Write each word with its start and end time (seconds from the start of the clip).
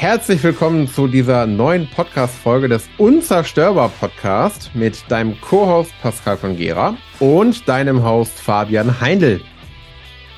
herzlich 0.00 0.40
willkommen 0.44 0.86
zu 0.86 1.08
dieser 1.08 1.44
neuen 1.44 1.88
Podcast-Folge 1.90 2.68
des 2.68 2.88
Unzerstörbar 2.98 3.88
Podcast 3.88 4.70
mit 4.72 5.02
deinem 5.10 5.40
Co-Host 5.40 5.92
Pascal 6.00 6.36
von 6.36 6.56
Gera 6.56 6.96
und 7.18 7.68
deinem 7.68 8.04
Host 8.04 8.38
Fabian 8.38 9.00
Heindl. 9.00 9.40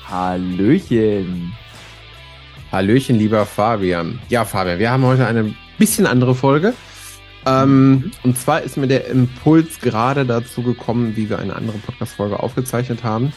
Hallöchen. 0.09 1.53
Hallöchen, 2.71 3.19
lieber 3.19 3.45
Fabian. 3.45 4.19
Ja, 4.29 4.45
Fabian, 4.45 4.79
wir 4.79 4.89
haben 4.89 5.05
heute 5.05 5.27
eine 5.27 5.53
bisschen 5.77 6.07
andere 6.07 6.33
Folge. 6.33 6.73
Ähm, 7.45 7.91
mhm. 7.91 8.11
Und 8.23 8.39
zwar 8.39 8.63
ist 8.63 8.77
mir 8.77 8.87
der 8.87 9.05
Impuls 9.09 9.79
gerade 9.79 10.25
dazu 10.25 10.63
gekommen, 10.63 11.15
wie 11.15 11.29
wir 11.29 11.37
eine 11.37 11.55
andere 11.55 11.77
Podcast-Folge 11.77 12.39
aufgezeichnet 12.39 13.03
haben. 13.03 13.31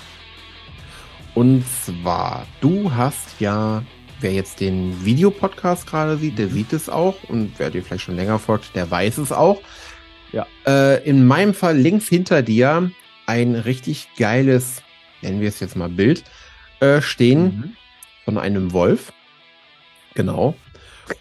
Und 1.35 1.65
zwar, 1.85 2.47
du 2.63 2.95
hast 2.95 3.41
ja 3.41 3.83
wer 4.21 4.33
jetzt 4.33 4.61
den 4.61 5.05
Videopodcast 5.05 5.87
gerade 5.87 6.17
sieht, 6.17 6.39
der 6.39 6.49
sieht 6.49 6.73
es 6.73 6.89
auch. 6.89 7.17
Und 7.29 7.53
wer 7.59 7.71
dir 7.71 7.83
vielleicht 7.83 8.05
schon 8.05 8.17
länger 8.17 8.39
folgt, 8.39 8.75
der 8.75 8.91
weiß 8.91 9.19
es 9.19 9.33
auch. 9.33 9.61
Ja. 10.33 10.47
Äh, 10.67 11.03
in 11.09 11.27
meinem 11.27 11.55
Fall 11.55 11.77
links 11.77 12.09
hinter 12.09 12.43
dir 12.43 12.91
ein 13.27 13.55
richtig 13.55 14.09
geiles, 14.19 14.83
nennen 15.23 15.41
wir 15.41 15.49
es 15.49 15.61
jetzt 15.61 15.77
mal 15.77 15.89
Bild, 15.89 16.25
äh, 16.81 17.01
stehen 17.01 17.43
mhm. 17.43 17.77
von 18.25 18.39
einem 18.39 18.73
Wolf. 18.73 19.13
Genau. 20.15 20.55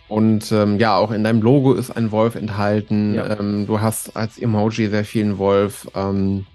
Und 0.08 0.52
ähm, 0.52 0.80
ja, 0.80 0.96
auch 0.96 1.12
in 1.12 1.24
deinem 1.24 1.42
Logo 1.42 1.74
ist 1.74 1.92
ein 1.92 2.12
Wolf 2.12 2.36
enthalten. 2.36 3.16
Ja. 3.16 3.40
Ähm, 3.40 3.68
du 3.68 3.82
hast 3.82 4.16
als 4.16 4.38
Emoji 4.38 4.88
sehr 4.88 5.06
vielen 5.06 5.38
Wolf. 5.38 5.88
Ähm, 5.96 6.46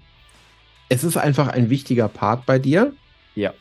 es 0.89 1.03
ist 1.03 1.17
einfach 1.17 1.47
ein 1.47 1.69
wichtiger 1.69 2.07
Part 2.07 2.45
bei 2.45 2.59
dir. 2.59 2.93
Ja. 3.35 3.53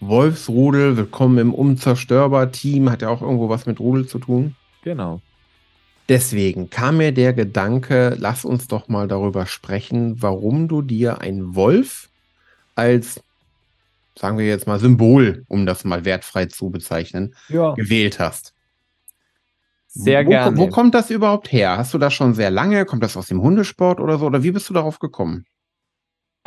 Wolfsrudel, 0.00 0.96
willkommen 0.96 1.38
im 1.38 1.54
Unzerstörbar-Team, 1.54 2.88
hat 2.88 3.02
ja 3.02 3.08
auch 3.08 3.20
irgendwo 3.20 3.48
was 3.48 3.66
mit 3.66 3.80
Rudel 3.80 4.06
zu 4.06 4.20
tun. 4.20 4.54
Genau. 4.84 5.20
Deswegen 6.08 6.70
kam 6.70 6.98
mir 6.98 7.12
der 7.12 7.32
Gedanke, 7.32 8.16
lass 8.18 8.44
uns 8.44 8.68
doch 8.68 8.88
mal 8.88 9.08
darüber 9.08 9.46
sprechen, 9.46 10.22
warum 10.22 10.68
du 10.68 10.82
dir 10.82 11.20
ein 11.20 11.56
Wolf 11.56 12.10
als, 12.76 13.20
sagen 14.16 14.38
wir 14.38 14.46
jetzt 14.46 14.68
mal, 14.68 14.78
Symbol, 14.78 15.44
um 15.48 15.66
das 15.66 15.84
mal 15.84 16.04
wertfrei 16.04 16.46
zu 16.46 16.70
bezeichnen, 16.70 17.34
ja. 17.48 17.74
gewählt 17.74 18.20
hast. 18.20 18.54
Sehr 19.88 20.24
wo, 20.24 20.30
gerne. 20.30 20.56
Wo 20.56 20.68
kommt 20.68 20.94
das 20.94 21.10
überhaupt 21.10 21.50
her? 21.50 21.76
Hast 21.76 21.92
du 21.92 21.98
das 21.98 22.14
schon 22.14 22.34
sehr 22.34 22.52
lange? 22.52 22.84
Kommt 22.84 23.02
das 23.02 23.16
aus 23.16 23.26
dem 23.26 23.42
Hundesport 23.42 23.98
oder 23.98 24.18
so? 24.18 24.26
Oder 24.26 24.44
wie 24.44 24.52
bist 24.52 24.68
du 24.70 24.74
darauf 24.74 25.00
gekommen? 25.00 25.44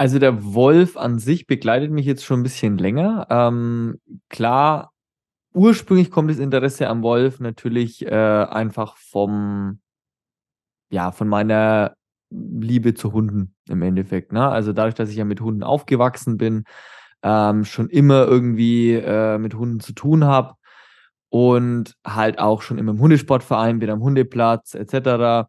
Also 0.01 0.17
der 0.17 0.55
Wolf 0.55 0.97
an 0.97 1.19
sich 1.19 1.45
begleitet 1.45 1.91
mich 1.91 2.07
jetzt 2.07 2.25
schon 2.25 2.39
ein 2.39 2.43
bisschen 2.43 2.79
länger. 2.79 3.27
Ähm, 3.29 3.99
klar, 4.29 4.93
ursprünglich 5.53 6.09
kommt 6.09 6.31
das 6.31 6.39
Interesse 6.39 6.87
am 6.87 7.03
Wolf 7.03 7.39
natürlich 7.39 8.03
äh, 8.07 8.09
einfach 8.09 8.97
vom, 8.97 9.79
ja, 10.89 11.11
von 11.11 11.27
meiner 11.27 11.93
Liebe 12.31 12.95
zu 12.95 13.13
Hunden 13.13 13.53
im 13.69 13.83
Endeffekt. 13.83 14.31
Ne? 14.31 14.49
Also 14.49 14.73
dadurch, 14.73 14.95
dass 14.95 15.11
ich 15.11 15.17
ja 15.17 15.25
mit 15.25 15.39
Hunden 15.39 15.61
aufgewachsen 15.61 16.37
bin, 16.37 16.63
ähm, 17.21 17.63
schon 17.63 17.87
immer 17.87 18.25
irgendwie 18.25 18.93
äh, 18.93 19.37
mit 19.37 19.53
Hunden 19.53 19.81
zu 19.81 19.93
tun 19.93 20.23
habe 20.23 20.55
und 21.29 21.95
halt 22.03 22.39
auch 22.39 22.63
schon 22.63 22.79
immer 22.79 22.93
im 22.93 22.99
Hundesportverein 23.01 23.77
bin, 23.77 23.91
am 23.91 24.01
Hundeplatz 24.01 24.73
etc 24.73 25.45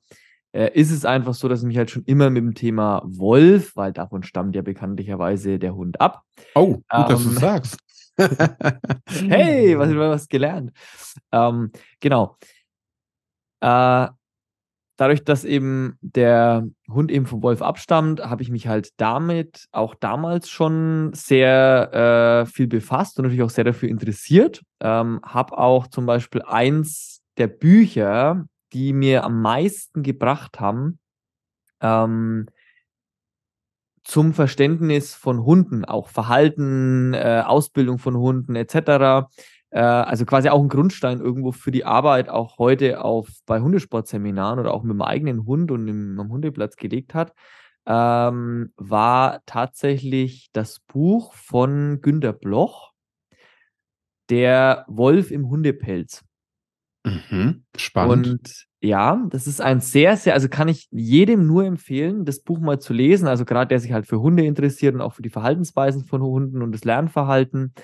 äh, 0.53 0.71
ist 0.75 0.91
es 0.91 1.05
einfach 1.05 1.35
so, 1.35 1.49
dass 1.49 1.61
ich 1.61 1.67
mich 1.67 1.79
halt 1.79 1.91
schon 1.91 2.05
immer 2.05 2.31
mit 2.31 2.43
dem 2.43 2.55
Thema 2.55 3.03
Wolf, 3.05 3.75
weil 3.77 3.93
davon 3.93 4.23
stammt 4.23 4.55
ja 4.55 4.63
bekanntlicherweise 4.63 5.59
der 5.59 5.75
Hund 5.75 6.01
ab. 6.01 6.23
Oh, 6.55 6.75
gut, 6.75 6.85
ähm, 6.93 7.05
dass 7.09 7.23
du 7.23 7.31
sagst. 7.31 7.79
hey, 8.19 9.79
was, 9.79 9.91
was 9.95 10.29
gelernt. 10.29 10.73
Ähm, 11.33 11.73
genau. 12.01 12.37
Äh, 13.61 14.09
dadurch, 14.97 15.25
dass 15.25 15.45
eben 15.45 15.97
der 16.01 16.69
Hund 16.89 17.11
eben 17.11 17.27
vom 17.27 17.43
Wolf 17.43 17.63
abstammt, 17.63 18.21
habe 18.21 18.43
ich 18.43 18.51
mich 18.51 18.69
halt 18.69 18.91
damit 18.99 19.67
auch 19.73 19.95
damals 19.95 20.51
schon 20.51 21.13
sehr 21.15 22.45
äh, 22.45 22.47
viel 22.47 22.67
befasst 22.67 23.19
und 23.19 23.25
natürlich 23.25 23.43
auch 23.43 23.51
sehr 23.51 23.65
dafür 23.65 23.89
interessiert. 23.89 24.63
Ähm, 24.81 25.21
habe 25.25 25.57
auch 25.57 25.87
zum 25.87 26.07
Beispiel 26.07 26.43
eins 26.43 27.21
der 27.39 27.47
Bücher, 27.47 28.45
die 28.73 28.93
mir 28.93 29.25
am 29.25 29.43
meisten 29.43 30.03
gebracht 30.03 30.61
haben, 30.61 30.99
ähm, 31.81 32.47
zum 34.05 34.33
Verständnis 34.35 35.15
von 35.15 35.45
Hunden, 35.45 35.85
auch 35.85 36.09
Verhalten, 36.09 37.15
äh, 37.15 37.43
Ausbildung 37.47 37.99
von 37.99 38.17
Hunden 38.17 38.57
etc. 38.57 39.29
Äh, 39.71 39.81
also 39.81 40.27
quasi 40.27 40.49
auch 40.49 40.61
ein 40.61 40.69
Grundstein 40.69 41.21
irgendwo 41.21 41.53
für 41.53 41.71
die 41.71 41.85
Arbeit 41.85 42.29
auch 42.29 42.59
heute 42.59 43.05
auf 43.05 43.29
bei 43.47 43.61
Hundesportseminaren 43.61 44.59
oder 44.59 44.75
auch 44.75 44.83
mit 44.83 44.95
dem 44.95 45.03
eigenen 45.03 45.47
Hund 45.47 45.71
und 45.71 45.89
im, 45.89 46.19
am 46.19 46.31
Hundeplatz 46.31 46.77
gelegt 46.77 47.15
hat, 47.15 47.33
ähm, 47.87 48.73
war 48.77 49.41
tatsächlich 49.47 50.51
das 50.53 50.81
Buch 50.81 51.35
von 51.35 52.01
Günter 52.01 52.33
Bloch, 52.33 52.93
Der 54.31 54.85
Wolf 54.89 55.31
im 55.31 55.49
Hundepelz. 55.49 56.25
Mhm, 57.05 57.65
spannend. 57.77 58.27
Und 58.27 58.67
ja, 58.81 59.25
das 59.29 59.47
ist 59.47 59.61
ein 59.61 59.81
sehr, 59.81 60.17
sehr, 60.17 60.35
also 60.35 60.49
kann 60.49 60.69
ich 60.69 60.89
jedem 60.91 61.47
nur 61.47 61.65
empfehlen, 61.65 62.25
das 62.25 62.41
Buch 62.41 62.59
mal 62.59 62.81
zu 62.81 62.93
lesen. 62.93 63.29
Also 63.29 63.45
gerade 63.45 63.69
der 63.69 63.81
sich 63.81 63.93
halt 63.93 64.07
für 64.07 64.21
Hunde 64.21 64.45
interessiert 64.45 64.95
und 64.95 65.01
auch 65.01 65.15
für 65.15 65.23
die 65.23 65.31
Verhaltensweisen 65.31 66.05
von 66.05 66.23
Hunden 66.23 66.63
und 66.63 66.73
das 66.73 66.85
Lernverhalten. 66.85 67.75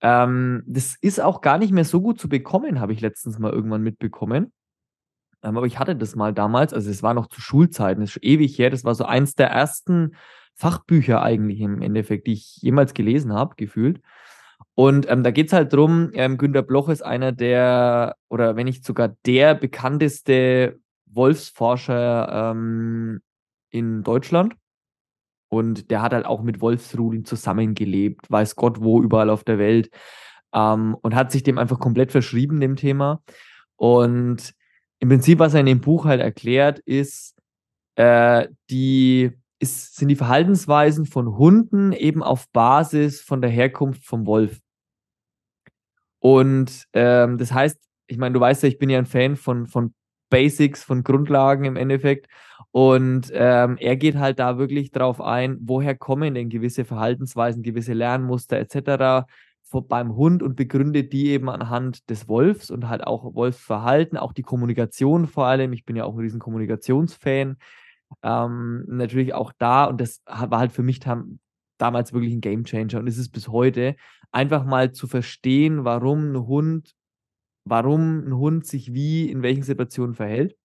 Ähm, 0.00 0.62
das 0.66 0.96
ist 1.00 1.20
auch 1.20 1.40
gar 1.40 1.58
nicht 1.58 1.72
mehr 1.72 1.84
so 1.84 2.00
gut 2.00 2.20
zu 2.20 2.28
bekommen, 2.28 2.80
habe 2.80 2.92
ich 2.92 3.00
letztens 3.00 3.38
mal 3.38 3.52
irgendwann 3.52 3.82
mitbekommen. 3.82 4.52
Ähm, 5.42 5.56
aber 5.56 5.66
ich 5.66 5.78
hatte 5.78 5.96
das 5.96 6.16
mal 6.16 6.32
damals, 6.32 6.72
also 6.72 6.90
es 6.90 7.02
war 7.02 7.14
noch 7.14 7.28
zu 7.28 7.40
Schulzeiten, 7.40 8.00
das 8.00 8.10
ist 8.10 8.14
schon 8.14 8.22
ewig 8.22 8.58
her. 8.58 8.70
Das 8.70 8.84
war 8.84 8.94
so 8.94 9.04
eins 9.04 9.34
der 9.34 9.48
ersten 9.48 10.16
Fachbücher 10.54 11.22
eigentlich 11.22 11.60
im 11.60 11.82
Endeffekt, 11.82 12.26
die 12.26 12.32
ich 12.32 12.56
jemals 12.56 12.94
gelesen 12.94 13.32
habe, 13.32 13.54
gefühlt. 13.56 14.00
Und 14.74 15.08
ähm, 15.08 15.22
da 15.22 15.30
geht 15.30 15.46
es 15.48 15.52
halt 15.52 15.72
drum, 15.72 16.10
ähm, 16.14 16.36
Günter 16.36 16.62
Bloch 16.62 16.88
ist 16.88 17.02
einer 17.02 17.32
der, 17.32 18.16
oder 18.28 18.56
wenn 18.56 18.64
nicht 18.64 18.84
sogar 18.84 19.16
der 19.24 19.54
bekannteste 19.54 20.80
Wolfsforscher 21.06 22.50
ähm, 22.50 23.20
in 23.70 24.02
Deutschland. 24.02 24.54
Und 25.48 25.90
der 25.92 26.02
hat 26.02 26.12
halt 26.12 26.26
auch 26.26 26.42
mit 26.42 26.60
Wolfsrudeln 26.60 27.24
zusammengelebt, 27.24 28.28
weiß 28.28 28.56
Gott 28.56 28.80
wo, 28.80 29.00
überall 29.00 29.30
auf 29.30 29.44
der 29.44 29.58
Welt. 29.58 29.90
Ähm, 30.52 30.96
und 31.00 31.14
hat 31.14 31.30
sich 31.30 31.44
dem 31.44 31.58
einfach 31.58 31.78
komplett 31.78 32.10
verschrieben, 32.10 32.60
dem 32.60 32.74
Thema. 32.74 33.22
Und 33.76 34.54
im 34.98 35.08
Prinzip, 35.08 35.38
was 35.38 35.54
er 35.54 35.60
in 35.60 35.66
dem 35.66 35.80
Buch 35.80 36.04
halt 36.04 36.20
erklärt, 36.20 36.80
ist, 36.80 37.36
äh, 37.96 38.48
die 38.70 39.30
ist, 39.60 39.96
sind 39.96 40.08
die 40.08 40.16
Verhaltensweisen 40.16 41.06
von 41.06 41.36
Hunden 41.36 41.92
eben 41.92 42.22
auf 42.22 42.50
Basis 42.50 43.20
von 43.20 43.40
der 43.40 43.50
Herkunft 43.50 44.04
vom 44.04 44.26
Wolf. 44.26 44.60
Und 46.24 46.86
ähm, 46.94 47.36
das 47.36 47.52
heißt, 47.52 47.76
ich 48.06 48.16
meine, 48.16 48.32
du 48.32 48.40
weißt 48.40 48.62
ja, 48.62 48.70
ich 48.70 48.78
bin 48.78 48.88
ja 48.88 48.96
ein 48.96 49.04
Fan 49.04 49.36
von, 49.36 49.66
von 49.66 49.92
Basics, 50.30 50.82
von 50.82 51.04
Grundlagen 51.04 51.66
im 51.66 51.76
Endeffekt. 51.76 52.28
Und 52.70 53.30
ähm, 53.34 53.76
er 53.78 53.96
geht 53.96 54.16
halt 54.16 54.38
da 54.38 54.56
wirklich 54.56 54.90
drauf 54.90 55.20
ein, 55.20 55.58
woher 55.60 55.94
kommen 55.94 56.32
denn 56.34 56.48
gewisse 56.48 56.86
Verhaltensweisen, 56.86 57.62
gewisse 57.62 57.92
Lernmuster 57.92 58.56
etc. 58.56 59.26
beim 59.86 60.16
Hund 60.16 60.42
und 60.42 60.56
begründet 60.56 61.12
die 61.12 61.28
eben 61.28 61.50
anhand 61.50 62.08
des 62.08 62.26
Wolfs 62.26 62.70
und 62.70 62.88
halt 62.88 63.06
auch 63.06 63.34
Wolfsverhalten, 63.34 64.16
auch 64.16 64.32
die 64.32 64.42
Kommunikation 64.42 65.26
vor 65.26 65.44
allem. 65.44 65.74
Ich 65.74 65.84
bin 65.84 65.94
ja 65.94 66.04
auch 66.04 66.14
ein 66.14 66.20
riesen 66.20 66.40
Kommunikationsfan. 66.40 67.58
Ähm, 68.22 68.84
natürlich 68.86 69.34
auch 69.34 69.52
da, 69.58 69.84
und 69.84 70.00
das 70.00 70.22
war 70.24 70.58
halt 70.58 70.72
für 70.72 70.82
mich 70.82 71.00
damals 71.76 72.14
wirklich 72.14 72.32
ein 72.32 72.40
Gamechanger 72.40 72.98
und 72.98 73.08
ist 73.08 73.18
es 73.18 73.28
bis 73.28 73.48
heute, 73.48 73.96
einfach 74.34 74.64
mal 74.64 74.92
zu 74.92 75.06
verstehen, 75.06 75.84
warum 75.84 76.32
ein 76.32 76.46
Hund, 76.46 76.94
warum 77.64 78.26
ein 78.26 78.36
Hund 78.36 78.66
sich 78.66 78.92
wie 78.92 79.30
in 79.30 79.42
welchen 79.42 79.62
Situationen 79.62 80.14
verhält. 80.14 80.56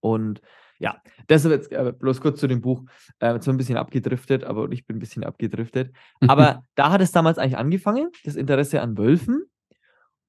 Und 0.00 0.40
ja, 0.78 1.00
das 1.26 1.44
ist 1.44 1.50
jetzt 1.50 1.72
äh, 1.72 1.92
bloß 1.92 2.20
kurz 2.20 2.40
zu 2.40 2.46
dem 2.46 2.60
Buch. 2.60 2.84
Äh, 3.18 3.34
jetzt 3.34 3.48
ein 3.48 3.56
bisschen 3.56 3.76
abgedriftet, 3.76 4.44
aber 4.44 4.70
ich 4.72 4.86
bin 4.86 4.96
ein 4.96 5.00
bisschen 5.00 5.24
abgedriftet. 5.24 5.94
Aber 6.26 6.62
da 6.74 6.90
hat 6.90 7.00
es 7.00 7.12
damals 7.12 7.38
eigentlich 7.38 7.58
angefangen, 7.58 8.10
das 8.24 8.36
Interesse 8.36 8.80
an 8.80 8.98
Wölfen. 8.98 9.44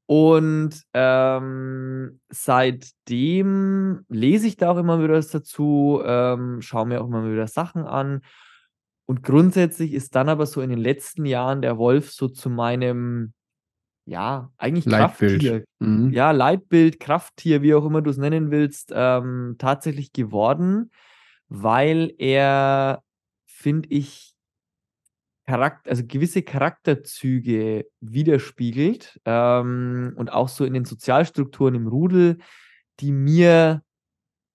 Und 0.06 0.84
ähm, 0.94 2.22
seitdem 2.30 4.06
lese 4.08 4.48
ich 4.48 4.56
da 4.56 4.72
auch 4.72 4.78
immer 4.78 5.04
wieder 5.04 5.16
was 5.16 5.30
dazu, 5.30 6.02
ähm, 6.06 6.62
schaue 6.62 6.86
mir 6.86 7.02
auch 7.02 7.08
immer 7.08 7.30
wieder 7.30 7.48
Sachen 7.48 7.84
an. 7.84 8.22
Und 9.07 9.24
grundsätzlich 9.24 9.94
ist 9.94 10.15
dann 10.15 10.27
aber 10.27 10.45
so 10.45 10.62
in 10.62 10.69
den 10.69 10.80
letzten 10.80 11.25
Jahren 11.25 11.62
der 11.62 11.77
Wolf 11.77 12.12
so 12.12 12.27
zu 12.27 12.50
meinem, 12.50 13.33
ja, 14.06 14.51
eigentlich 14.57 14.86
Leitbild. 14.86 15.42
Krafttier, 15.42 15.65
mhm. 15.80 16.12
ja, 16.12 16.31
Leitbild, 16.31 17.00
Krafttier, 17.00 17.62
wie 17.62 17.74
auch 17.74 17.86
immer 17.86 18.01
du 18.01 18.09
es 18.12 18.18
nennen 18.18 18.51
willst, 18.51 18.92
ähm, 18.94 19.56
tatsächlich 19.57 20.12
geworden, 20.12 20.92
weil 21.48 22.13
er, 22.18 23.01
finde 23.45 23.88
ich, 23.89 24.33
Charakter, 25.45 25.89
also 25.89 26.04
gewisse 26.06 26.42
Charakterzüge 26.44 27.88
widerspiegelt 28.01 29.21
ähm, 29.24 30.13
und 30.18 30.33
auch 30.33 30.50
so 30.50 30.65
in 30.65 30.74
den 30.74 30.83
Sozialstrukturen 30.83 31.75
im 31.75 31.88
Rudel, 31.88 32.39
die 33.00 33.13
mir 33.13 33.81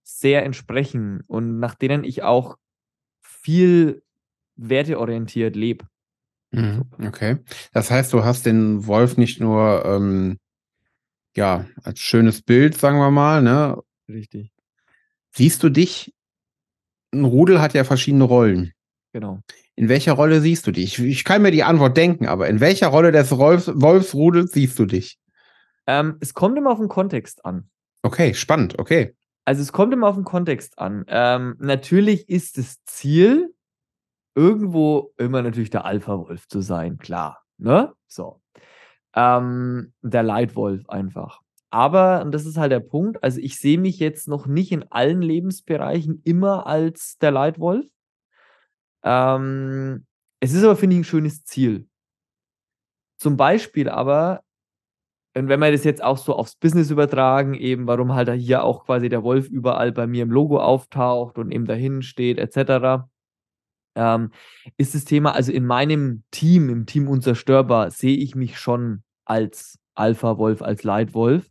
sehr 0.02 0.44
entsprechen 0.44 1.22
und 1.26 1.58
nach 1.58 1.74
denen 1.74 2.04
ich 2.04 2.22
auch 2.22 2.58
viel 3.22 4.02
werteorientiert 4.68 5.56
lebe. 5.56 5.86
Mhm, 6.52 6.84
okay. 7.06 7.38
Das 7.72 7.90
heißt, 7.90 8.12
du 8.12 8.24
hast 8.24 8.46
den 8.46 8.86
Wolf 8.86 9.16
nicht 9.16 9.40
nur 9.40 9.84
ähm, 9.84 10.38
ja 11.34 11.66
als 11.82 11.98
schönes 12.00 12.42
Bild, 12.42 12.76
sagen 12.76 12.98
wir 12.98 13.10
mal, 13.10 13.42
ne? 13.42 13.78
Richtig. 14.08 14.52
Siehst 15.34 15.62
du 15.62 15.70
dich? 15.70 16.14
Ein 17.12 17.24
Rudel 17.24 17.60
hat 17.60 17.74
ja 17.74 17.84
verschiedene 17.84 18.24
Rollen. 18.24 18.72
Genau. 19.12 19.40
In 19.74 19.88
welcher 19.88 20.12
Rolle 20.12 20.40
siehst 20.40 20.66
du 20.66 20.72
dich? 20.72 20.98
Ich 20.98 21.24
kann 21.24 21.42
mir 21.42 21.50
die 21.50 21.64
Antwort 21.64 21.96
denken, 21.96 22.26
aber 22.26 22.48
in 22.48 22.60
welcher 22.60 22.88
Rolle 22.88 23.12
des 23.12 23.30
Wolfs, 23.30 23.70
Wolfsrudels 23.74 24.52
siehst 24.52 24.78
du 24.78 24.86
dich? 24.86 25.18
Ähm, 25.86 26.16
es 26.20 26.34
kommt 26.34 26.56
immer 26.58 26.70
auf 26.70 26.78
den 26.78 26.88
Kontext 26.88 27.44
an. 27.44 27.68
Okay, 28.02 28.34
spannend, 28.34 28.78
okay. 28.78 29.14
Also 29.44 29.62
es 29.62 29.72
kommt 29.72 29.92
immer 29.92 30.08
auf 30.08 30.14
den 30.14 30.24
Kontext 30.24 30.78
an. 30.78 31.04
Ähm, 31.08 31.56
natürlich 31.58 32.28
ist 32.28 32.58
das 32.58 32.84
Ziel, 32.84 33.51
irgendwo 34.34 35.12
immer 35.18 35.42
natürlich 35.42 35.70
der 35.70 35.84
Alpha-Wolf 35.84 36.48
zu 36.48 36.60
sein, 36.60 36.98
klar. 36.98 37.42
Ne? 37.58 37.92
So. 38.06 38.40
Ähm, 39.14 39.92
der 40.02 40.22
Leitwolf 40.22 40.88
einfach. 40.88 41.40
Aber, 41.70 42.22
und 42.22 42.32
das 42.32 42.44
ist 42.44 42.58
halt 42.58 42.70
der 42.70 42.80
Punkt, 42.80 43.22
also 43.24 43.40
ich 43.40 43.58
sehe 43.58 43.78
mich 43.78 43.98
jetzt 43.98 44.28
noch 44.28 44.46
nicht 44.46 44.72
in 44.72 44.84
allen 44.90 45.22
Lebensbereichen 45.22 46.20
immer 46.24 46.66
als 46.66 47.16
der 47.18 47.30
Leitwolf. 47.30 47.86
Ähm, 49.02 50.06
es 50.40 50.52
ist 50.52 50.64
aber, 50.64 50.76
finde 50.76 50.96
ich, 50.96 51.00
ein 51.00 51.04
schönes 51.04 51.44
Ziel. 51.44 51.88
Zum 53.18 53.36
Beispiel 53.36 53.88
aber, 53.88 54.42
und 55.34 55.48
wenn 55.48 55.60
wir 55.60 55.72
das 55.72 55.84
jetzt 55.84 56.02
auch 56.02 56.18
so 56.18 56.34
aufs 56.34 56.56
Business 56.56 56.90
übertragen, 56.90 57.54
eben 57.54 57.86
warum 57.86 58.12
halt 58.14 58.30
hier 58.32 58.64
auch 58.64 58.84
quasi 58.84 59.08
der 59.08 59.22
Wolf 59.22 59.48
überall 59.48 59.92
bei 59.92 60.06
mir 60.06 60.24
im 60.24 60.30
Logo 60.30 60.58
auftaucht 60.58 61.38
und 61.38 61.52
eben 61.52 61.64
dahin 61.64 62.02
steht, 62.02 62.38
etc., 62.38 63.06
ähm, 63.94 64.30
ist 64.76 64.94
das 64.94 65.04
Thema, 65.04 65.34
also 65.34 65.52
in 65.52 65.66
meinem 65.66 66.24
Team, 66.30 66.68
im 66.70 66.86
Team 66.86 67.08
Unzerstörbar, 67.08 67.90
sehe 67.90 68.16
ich 68.16 68.34
mich 68.34 68.58
schon 68.58 69.02
als 69.24 69.78
Alpha-Wolf, 69.94 70.62
als 70.62 70.82
Leitwolf. 70.82 71.46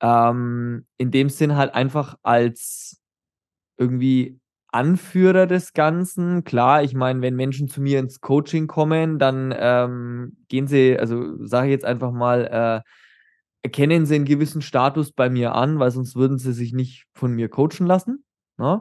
Ähm, 0.00 0.86
in 0.96 1.10
dem 1.10 1.28
Sinn 1.28 1.56
halt 1.56 1.74
einfach 1.74 2.16
als 2.22 3.00
irgendwie 3.76 4.40
Anführer 4.72 5.46
des 5.46 5.72
Ganzen. 5.72 6.44
Klar, 6.44 6.82
ich 6.82 6.94
meine, 6.94 7.20
wenn 7.22 7.34
Menschen 7.34 7.68
zu 7.68 7.80
mir 7.80 7.98
ins 7.98 8.20
Coaching 8.20 8.66
kommen, 8.66 9.18
dann 9.18 9.52
ähm, 9.56 10.36
gehen 10.48 10.68
sie, 10.68 10.96
also 10.98 11.44
sage 11.44 11.68
ich 11.68 11.72
jetzt 11.72 11.84
einfach 11.84 12.12
mal, 12.12 12.84
äh, 12.84 12.88
erkennen 13.62 14.06
sie 14.06 14.14
einen 14.14 14.24
gewissen 14.24 14.62
Status 14.62 15.12
bei 15.12 15.28
mir 15.28 15.54
an, 15.54 15.78
weil 15.78 15.90
sonst 15.90 16.16
würden 16.16 16.38
sie 16.38 16.52
sich 16.52 16.72
nicht 16.72 17.06
von 17.14 17.32
mir 17.32 17.48
coachen 17.48 17.86
lassen. 17.86 18.24
Ne? 18.58 18.80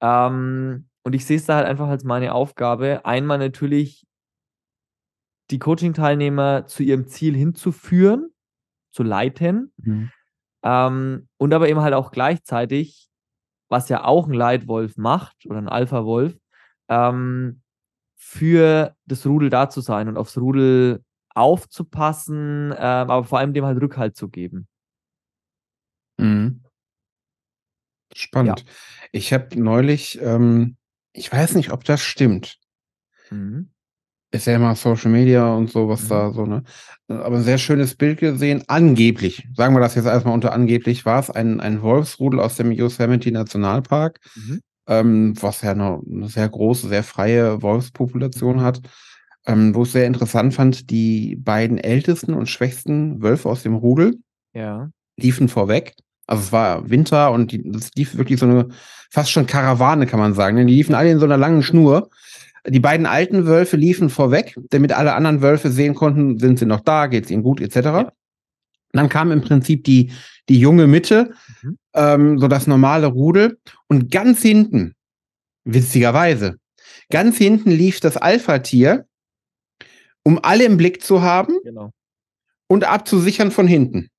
Ähm, 0.00 0.88
und 1.06 1.12
ich 1.12 1.24
sehe 1.24 1.36
es 1.36 1.46
da 1.46 1.54
halt 1.54 1.68
einfach 1.68 1.86
als 1.86 2.02
meine 2.02 2.34
Aufgabe, 2.34 3.04
einmal 3.04 3.38
natürlich 3.38 4.08
die 5.52 5.60
Coaching-Teilnehmer 5.60 6.66
zu 6.66 6.82
ihrem 6.82 7.06
Ziel 7.06 7.36
hinzuführen, 7.36 8.30
zu 8.90 9.04
leiten, 9.04 9.72
mhm. 9.76 10.10
ähm, 10.64 11.28
und 11.36 11.54
aber 11.54 11.68
eben 11.68 11.80
halt 11.80 11.94
auch 11.94 12.10
gleichzeitig 12.10 13.08
was 13.68 13.88
ja 13.88 14.02
auch 14.02 14.26
ein 14.26 14.34
Leitwolf 14.34 14.96
macht 14.96 15.46
oder 15.46 15.58
ein 15.58 15.68
Alpha-Wolf, 15.68 16.36
ähm, 16.88 17.62
für 18.16 18.96
das 19.04 19.24
Rudel 19.26 19.48
da 19.48 19.70
zu 19.70 19.82
sein 19.82 20.08
und 20.08 20.16
aufs 20.16 20.36
Rudel 20.36 21.04
aufzupassen, 21.34 22.72
äh, 22.72 22.76
aber 22.78 23.22
vor 23.22 23.38
allem 23.38 23.54
dem 23.54 23.64
halt 23.64 23.80
Rückhalt 23.80 24.16
zu 24.16 24.28
geben. 24.28 24.66
Mhm. 26.18 26.64
Spannend. 28.12 28.64
Ja. 28.66 28.72
Ich 29.12 29.32
habe 29.32 29.60
neulich, 29.60 30.20
ähm, 30.20 30.76
ich 31.16 31.32
weiß 31.32 31.54
nicht, 31.54 31.72
ob 31.72 31.84
das 31.84 32.00
stimmt. 32.02 32.58
Mhm 33.30 33.70
ist 34.36 34.46
ja 34.46 34.56
immer 34.56 34.74
Social 34.74 35.10
Media 35.10 35.52
und 35.54 35.70
so, 35.70 35.88
was 35.88 36.04
mhm. 36.04 36.08
da 36.08 36.32
so, 36.32 36.46
ne? 36.46 36.62
Aber 37.08 37.36
ein 37.36 37.42
sehr 37.42 37.58
schönes 37.58 37.94
Bild 37.94 38.18
gesehen. 38.18 38.64
Angeblich, 38.66 39.48
sagen 39.54 39.74
wir 39.74 39.80
das 39.80 39.94
jetzt 39.94 40.06
erstmal 40.06 40.34
unter 40.34 40.52
angeblich, 40.52 41.04
war 41.04 41.20
es 41.20 41.30
ein, 41.30 41.60
ein 41.60 41.82
Wolfsrudel 41.82 42.40
aus 42.40 42.56
dem 42.56 42.72
Yosemite 42.72 43.30
Nationalpark, 43.30 44.20
mhm. 44.34 44.60
ähm, 44.88 45.34
was 45.40 45.62
ja 45.62 45.72
eine, 45.72 46.00
eine, 46.10 46.28
sehr 46.28 46.48
große, 46.48 46.88
sehr 46.88 47.02
freie 47.02 47.62
Wolfspopulation 47.62 48.60
hat. 48.60 48.80
Ähm, 49.48 49.76
wo 49.76 49.84
ich 49.84 49.92
sehr 49.92 50.08
interessant 50.08 50.54
fand, 50.54 50.90
die 50.90 51.36
beiden 51.36 51.78
ältesten 51.78 52.34
und 52.34 52.48
schwächsten 52.48 53.22
Wölfe 53.22 53.48
aus 53.48 53.62
dem 53.62 53.76
Rudel 53.76 54.18
ja. 54.52 54.90
liefen 55.16 55.48
vorweg. 55.48 55.94
Also 56.26 56.42
es 56.42 56.52
war 56.52 56.88
Winter 56.90 57.30
und 57.30 57.52
die, 57.52 57.62
das 57.70 57.90
lief 57.94 58.16
wirklich 58.16 58.40
so 58.40 58.46
eine 58.46 58.68
fast 59.10 59.30
schon 59.30 59.46
Karawane, 59.46 60.06
kann 60.06 60.18
man 60.18 60.34
sagen. 60.34 60.66
Die 60.66 60.74
liefen 60.74 60.94
alle 60.94 61.10
in 61.10 61.18
so 61.18 61.24
einer 61.24 61.36
langen 61.36 61.62
Schnur. 61.62 62.10
Die 62.66 62.80
beiden 62.80 63.06
alten 63.06 63.46
Wölfe 63.46 63.76
liefen 63.76 64.10
vorweg, 64.10 64.56
damit 64.70 64.92
alle 64.92 65.14
anderen 65.14 65.40
Wölfe 65.40 65.70
sehen 65.70 65.94
konnten, 65.94 66.38
sind 66.38 66.58
sie 66.58 66.66
noch 66.66 66.80
da, 66.80 67.06
geht 67.06 67.24
es 67.24 67.30
ihnen 67.30 67.44
gut, 67.44 67.60
etc. 67.60 67.76
Ja. 67.76 68.12
Dann 68.92 69.08
kam 69.08 69.30
im 69.30 69.40
Prinzip 69.40 69.84
die, 69.84 70.10
die 70.48 70.58
junge 70.58 70.88
Mitte, 70.88 71.32
mhm. 71.62 71.78
ähm, 71.94 72.38
so 72.38 72.48
das 72.48 72.66
normale 72.66 73.06
Rudel. 73.06 73.58
Und 73.86 74.10
ganz 74.10 74.42
hinten, 74.42 74.94
witzigerweise, 75.64 76.56
ganz 77.10 77.36
hinten 77.36 77.70
lief 77.70 78.00
das 78.00 78.16
Alpha-Tier, 78.16 79.06
um 80.24 80.40
alle 80.42 80.64
im 80.64 80.76
Blick 80.76 81.02
zu 81.04 81.22
haben 81.22 81.54
genau. 81.62 81.92
und 82.66 82.84
abzusichern 82.84 83.52
von 83.52 83.68
hinten. 83.68 84.10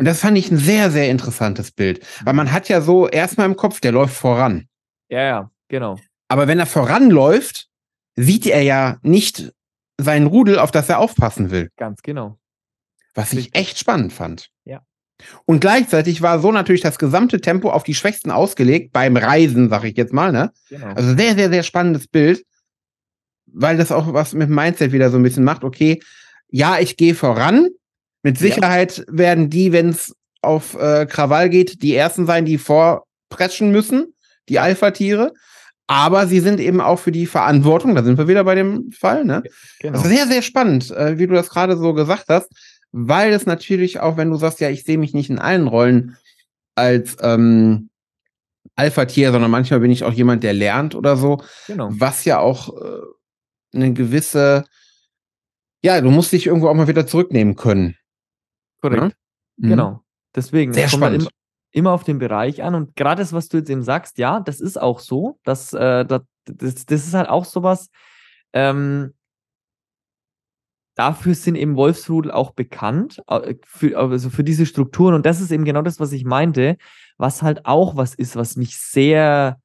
Und 0.00 0.06
das 0.06 0.20
fand 0.20 0.38
ich 0.38 0.50
ein 0.50 0.56
sehr, 0.56 0.90
sehr 0.90 1.10
interessantes 1.10 1.72
Bild. 1.72 2.00
Weil 2.24 2.32
man 2.32 2.52
hat 2.52 2.70
ja 2.70 2.80
so 2.80 3.06
erstmal 3.06 3.44
im 3.44 3.54
Kopf, 3.54 3.80
der 3.80 3.92
läuft 3.92 4.16
voran. 4.16 4.66
Ja, 5.10 5.22
ja, 5.22 5.50
genau. 5.68 5.98
Aber 6.26 6.48
wenn 6.48 6.58
er 6.58 6.64
voranläuft, 6.64 7.68
sieht 8.16 8.46
er 8.46 8.62
ja 8.62 8.96
nicht 9.02 9.52
sein 9.98 10.24
Rudel, 10.24 10.58
auf 10.58 10.70
das 10.70 10.88
er 10.88 11.00
aufpassen 11.00 11.50
will. 11.50 11.68
Ganz 11.76 12.00
genau. 12.00 12.38
Was 13.12 13.34
ich 13.34 13.54
echt 13.54 13.78
spannend 13.78 14.14
fand. 14.14 14.48
Ja. 14.64 14.80
Und 15.44 15.60
gleichzeitig 15.60 16.22
war 16.22 16.40
so 16.40 16.50
natürlich 16.50 16.80
das 16.80 16.98
gesamte 16.98 17.42
Tempo 17.42 17.70
auf 17.70 17.82
die 17.82 17.94
Schwächsten 17.94 18.30
ausgelegt, 18.30 18.94
beim 18.94 19.18
Reisen, 19.18 19.68
sag 19.68 19.84
ich 19.84 19.98
jetzt 19.98 20.14
mal, 20.14 20.32
ne? 20.32 20.50
Genau. 20.70 20.94
Also 20.94 21.14
sehr, 21.14 21.34
sehr, 21.34 21.50
sehr 21.50 21.62
spannendes 21.62 22.08
Bild, 22.08 22.42
weil 23.44 23.76
das 23.76 23.92
auch 23.92 24.14
was 24.14 24.32
mit 24.32 24.48
dem 24.48 24.54
Mindset 24.54 24.92
wieder 24.92 25.10
so 25.10 25.18
ein 25.18 25.22
bisschen 25.22 25.44
macht. 25.44 25.62
Okay, 25.62 26.00
ja, 26.48 26.78
ich 26.78 26.96
gehe 26.96 27.14
voran. 27.14 27.68
Mit 28.22 28.38
Sicherheit 28.38 28.98
ja. 28.98 29.04
werden 29.08 29.50
die, 29.50 29.72
wenn 29.72 29.90
es 29.90 30.14
auf 30.42 30.74
äh, 30.74 31.06
Krawall 31.06 31.48
geht, 31.50 31.82
die 31.82 31.94
ersten 31.94 32.26
sein, 32.26 32.44
die 32.44 32.58
vorpreschen 32.58 33.70
müssen, 33.72 34.14
die 34.48 34.58
Alpha-Tiere 34.58 35.32
aber 35.90 36.28
sie 36.28 36.38
sind 36.38 36.60
eben 36.60 36.80
auch 36.80 37.00
für 37.00 37.10
die 37.10 37.26
Verantwortung, 37.26 37.96
da 37.96 38.04
sind 38.04 38.16
wir 38.16 38.28
wieder 38.28 38.44
bei 38.44 38.54
dem 38.54 38.92
Fall, 38.92 39.24
ne? 39.24 39.42
Genau. 39.80 39.98
Sehr, 39.98 40.28
sehr 40.28 40.40
spannend, 40.40 40.92
äh, 40.92 41.18
wie 41.18 41.26
du 41.26 41.34
das 41.34 41.50
gerade 41.50 41.76
so 41.76 41.94
gesagt 41.94 42.26
hast, 42.28 42.48
weil 42.92 43.32
es 43.32 43.44
natürlich 43.44 43.98
auch, 43.98 44.16
wenn 44.16 44.30
du 44.30 44.36
sagst, 44.36 44.60
ja, 44.60 44.70
ich 44.70 44.84
sehe 44.84 44.98
mich 44.98 45.14
nicht 45.14 45.30
in 45.30 45.40
allen 45.40 45.66
Rollen 45.66 46.16
als 46.76 47.16
ähm, 47.22 47.90
Alpha-Tier, 48.76 49.32
sondern 49.32 49.50
manchmal 49.50 49.80
bin 49.80 49.90
ich 49.90 50.04
auch 50.04 50.12
jemand, 50.12 50.44
der 50.44 50.52
lernt 50.52 50.94
oder 50.94 51.16
so, 51.16 51.42
genau. 51.66 51.88
was 51.90 52.24
ja 52.24 52.38
auch 52.38 52.68
äh, 52.80 53.00
eine 53.74 53.92
gewisse, 53.92 54.66
ja, 55.82 56.00
du 56.00 56.10
musst 56.10 56.30
dich 56.30 56.46
irgendwo 56.46 56.68
auch 56.68 56.74
mal 56.74 56.86
wieder 56.86 57.08
zurücknehmen 57.08 57.56
können. 57.56 57.96
Korrekt. 58.80 59.02
Ja? 59.02 59.08
Mhm. 59.56 59.68
Genau. 59.68 60.04
Deswegen. 60.34 60.72
Sehr 60.72 60.88
spannend 60.88 61.30
immer 61.72 61.92
auf 61.92 62.04
den 62.04 62.18
Bereich 62.18 62.62
an. 62.62 62.74
Und 62.74 62.96
gerade 62.96 63.22
das, 63.22 63.32
was 63.32 63.48
du 63.48 63.58
jetzt 63.58 63.70
eben 63.70 63.82
sagst, 63.82 64.18
ja, 64.18 64.40
das 64.40 64.60
ist 64.60 64.80
auch 64.80 65.00
so. 65.00 65.38
Das, 65.44 65.72
äh, 65.72 66.04
das, 66.04 66.22
das, 66.44 66.86
das 66.86 67.06
ist 67.06 67.14
halt 67.14 67.28
auch 67.28 67.44
sowas. 67.44 67.90
Ähm, 68.52 69.14
dafür 70.96 71.34
sind 71.34 71.54
eben 71.54 71.76
Wolfsrudel 71.76 72.32
auch 72.32 72.52
bekannt, 72.52 73.22
äh, 73.28 73.54
für, 73.64 73.96
also 73.98 74.30
für 74.30 74.44
diese 74.44 74.66
Strukturen. 74.66 75.14
Und 75.14 75.26
das 75.26 75.40
ist 75.40 75.52
eben 75.52 75.64
genau 75.64 75.82
das, 75.82 76.00
was 76.00 76.12
ich 76.12 76.24
meinte, 76.24 76.76
was 77.16 77.42
halt 77.42 77.66
auch 77.66 77.96
was 77.96 78.14
ist, 78.14 78.36
was 78.36 78.56
mich 78.56 78.76
sehr 78.76 79.60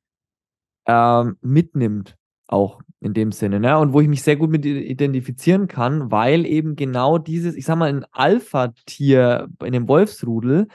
ähm, 0.86 1.38
mitnimmt, 1.42 2.16
auch 2.48 2.82
in 3.06 3.14
dem 3.14 3.32
Sinne. 3.32 3.60
Ne? 3.60 3.78
Und 3.78 3.94
wo 3.94 4.02
ich 4.02 4.08
mich 4.08 4.24
sehr 4.24 4.36
gut 4.36 4.50
mit 4.50 4.66
identifizieren 4.66 5.68
kann, 5.68 6.12
weil 6.12 6.46
eben 6.46 6.76
genau 6.76 7.20
dieses, 7.20 7.56
ich 7.56 7.66
sag 7.66 7.78
mal, 7.78 7.90
ein 7.90 8.06
Alpha-Tier 8.12 9.48
in 9.64 9.74
dem 9.74 9.88
Wolfsrudel 9.88 10.68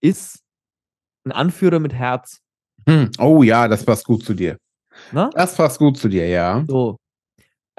ist 0.00 0.44
ein 1.24 1.32
Anführer 1.32 1.78
mit 1.78 1.94
Herz. 1.94 2.40
Hm. 2.86 3.10
Oh 3.18 3.42
ja, 3.42 3.68
das 3.68 3.84
passt 3.84 4.04
gut 4.04 4.22
zu 4.22 4.34
dir. 4.34 4.58
Na? 5.12 5.30
Das 5.32 5.56
passt 5.56 5.78
gut 5.78 5.96
zu 5.96 6.08
dir, 6.08 6.28
ja. 6.28 6.62
So. 6.68 6.98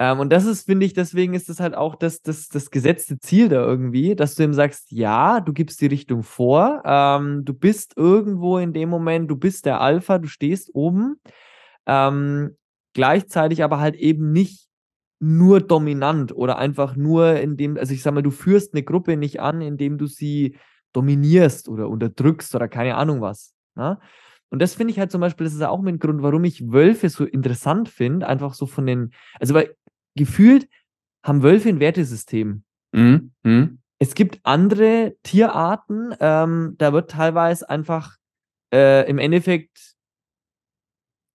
Ähm, 0.00 0.18
und 0.18 0.30
das 0.30 0.44
ist, 0.44 0.66
finde 0.66 0.86
ich, 0.86 0.92
deswegen 0.92 1.34
ist 1.34 1.48
das 1.48 1.60
halt 1.60 1.76
auch 1.76 1.94
das, 1.94 2.20
das, 2.20 2.48
das 2.48 2.70
gesetzte 2.70 3.18
Ziel 3.20 3.48
da 3.48 3.64
irgendwie, 3.64 4.16
dass 4.16 4.34
du 4.34 4.42
ihm 4.42 4.54
sagst, 4.54 4.90
ja, 4.90 5.40
du 5.40 5.52
gibst 5.52 5.80
die 5.80 5.86
Richtung 5.86 6.24
vor, 6.24 6.82
ähm, 6.84 7.44
du 7.44 7.54
bist 7.54 7.96
irgendwo 7.96 8.58
in 8.58 8.72
dem 8.72 8.88
Moment, 8.88 9.30
du 9.30 9.36
bist 9.36 9.66
der 9.66 9.80
Alpha, 9.80 10.18
du 10.18 10.26
stehst 10.26 10.74
oben, 10.74 11.20
ähm, 11.86 12.56
gleichzeitig 12.94 13.62
aber 13.62 13.80
halt 13.80 13.96
eben 13.96 14.32
nicht 14.32 14.68
nur 15.20 15.60
dominant 15.60 16.34
oder 16.34 16.58
einfach 16.58 16.96
nur 16.96 17.36
indem, 17.36 17.76
also 17.76 17.92
ich 17.92 18.02
sag 18.02 18.14
mal, 18.14 18.22
du 18.22 18.30
führst 18.30 18.74
eine 18.74 18.82
Gruppe 18.82 19.16
nicht 19.16 19.40
an, 19.40 19.60
indem 19.60 19.98
du 19.98 20.06
sie 20.06 20.56
dominierst 20.92 21.68
oder 21.68 21.88
unterdrückst 21.88 22.54
oder 22.54 22.68
keine 22.68 22.96
Ahnung 22.96 23.20
was. 23.20 23.54
Ne? 23.74 23.98
Und 24.48 24.60
das 24.60 24.74
finde 24.74 24.92
ich 24.92 24.98
halt 24.98 25.12
zum 25.12 25.20
Beispiel, 25.20 25.44
das 25.44 25.54
ist 25.54 25.62
auch 25.62 25.80
mit 25.80 25.94
dem 25.94 25.98
Grund, 25.98 26.22
warum 26.22 26.44
ich 26.44 26.72
Wölfe 26.72 27.08
so 27.08 27.24
interessant 27.24 27.88
finde, 27.88 28.26
einfach 28.26 28.54
so 28.54 28.66
von 28.66 28.86
den, 28.86 29.12
also 29.38 29.54
weil 29.54 29.76
gefühlt 30.16 30.68
haben 31.22 31.42
Wölfe 31.42 31.68
ein 31.68 31.80
Wertesystem. 31.80 32.64
Mhm. 32.92 33.32
Mhm. 33.42 33.78
Es 33.98 34.14
gibt 34.14 34.40
andere 34.42 35.14
Tierarten, 35.22 36.14
ähm, 36.18 36.74
da 36.78 36.92
wird 36.92 37.10
teilweise 37.10 37.68
einfach 37.68 38.16
äh, 38.72 39.08
im 39.08 39.18
Endeffekt, 39.18 39.96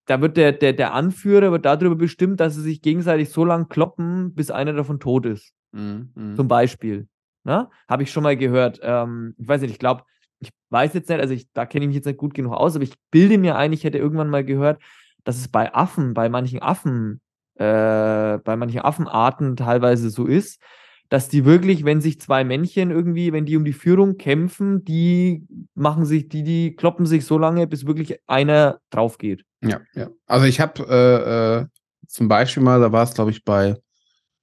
da 0.06 0.20
wird 0.20 0.36
der, 0.36 0.52
der, 0.52 0.72
der 0.72 0.94
Anführer 0.94 1.52
wird 1.52 1.64
darüber 1.64 1.96
bestimmt, 1.96 2.40
dass 2.40 2.54
sie 2.54 2.62
sich 2.62 2.80
gegenseitig 2.80 3.30
so 3.30 3.44
lange 3.44 3.66
kloppen, 3.66 4.34
bis 4.34 4.50
einer 4.50 4.72
davon 4.72 5.00
tot 5.00 5.26
ist. 5.26 5.52
Mhm. 5.72 6.10
mhm. 6.14 6.36
Zum 6.36 6.48
Beispiel. 6.48 7.08
Ne? 7.44 7.68
Habe 7.88 8.02
ich 8.02 8.10
schon 8.10 8.22
mal 8.22 8.36
gehört. 8.36 8.80
Ähm, 8.82 9.34
ich 9.36 9.46
weiß 9.46 9.60
nicht, 9.60 9.72
ich 9.72 9.78
glaube, 9.78 10.04
ich 10.38 10.50
weiß 10.70 10.94
jetzt 10.94 11.08
nicht, 11.08 11.20
also 11.20 11.34
ich, 11.34 11.52
da 11.52 11.66
kenne 11.66 11.84
ich 11.84 11.88
mich 11.88 11.96
jetzt 11.96 12.06
nicht 12.06 12.18
gut 12.18 12.34
genug 12.34 12.52
aus, 12.52 12.74
aber 12.74 12.84
ich 12.84 12.94
bilde 13.10 13.38
mir 13.38 13.56
ein, 13.56 13.72
ich 13.72 13.84
hätte 13.84 13.98
irgendwann 13.98 14.30
mal 14.30 14.44
gehört, 14.44 14.80
dass 15.24 15.36
es 15.36 15.48
bei 15.48 15.74
Affen, 15.74 16.14
bei 16.14 16.28
manchen 16.28 16.62
Affen, 16.62 17.20
äh, 17.54 18.38
bei 18.38 18.56
manchen 18.56 18.80
Affenarten 18.80 19.56
teilweise 19.56 20.10
so 20.10 20.26
ist, 20.26 20.60
dass 21.08 21.28
die 21.28 21.44
wirklich, 21.44 21.84
wenn 21.84 22.00
sich 22.00 22.20
zwei 22.20 22.44
Männchen 22.44 22.90
irgendwie, 22.90 23.32
wenn 23.32 23.46
die 23.46 23.56
um 23.56 23.64
die 23.64 23.72
Führung 23.72 24.16
kämpfen, 24.16 24.84
die 24.84 25.46
machen 25.74 26.04
sich, 26.04 26.28
die, 26.28 26.42
die 26.42 26.74
kloppen 26.74 27.06
sich 27.06 27.24
so 27.24 27.38
lange, 27.38 27.66
bis 27.66 27.86
wirklich 27.86 28.18
einer 28.26 28.80
drauf 28.90 29.18
geht. 29.18 29.44
Ja, 29.62 29.80
ja. 29.94 30.08
Also 30.26 30.46
ich 30.46 30.60
habe 30.60 30.82
äh, 30.88 31.60
äh, 31.60 31.66
zum 32.08 32.28
Beispiel 32.28 32.62
mal, 32.62 32.80
da 32.80 32.92
war 32.92 33.04
es, 33.04 33.14
glaube 33.14 33.30
ich, 33.30 33.44
bei 33.44 33.76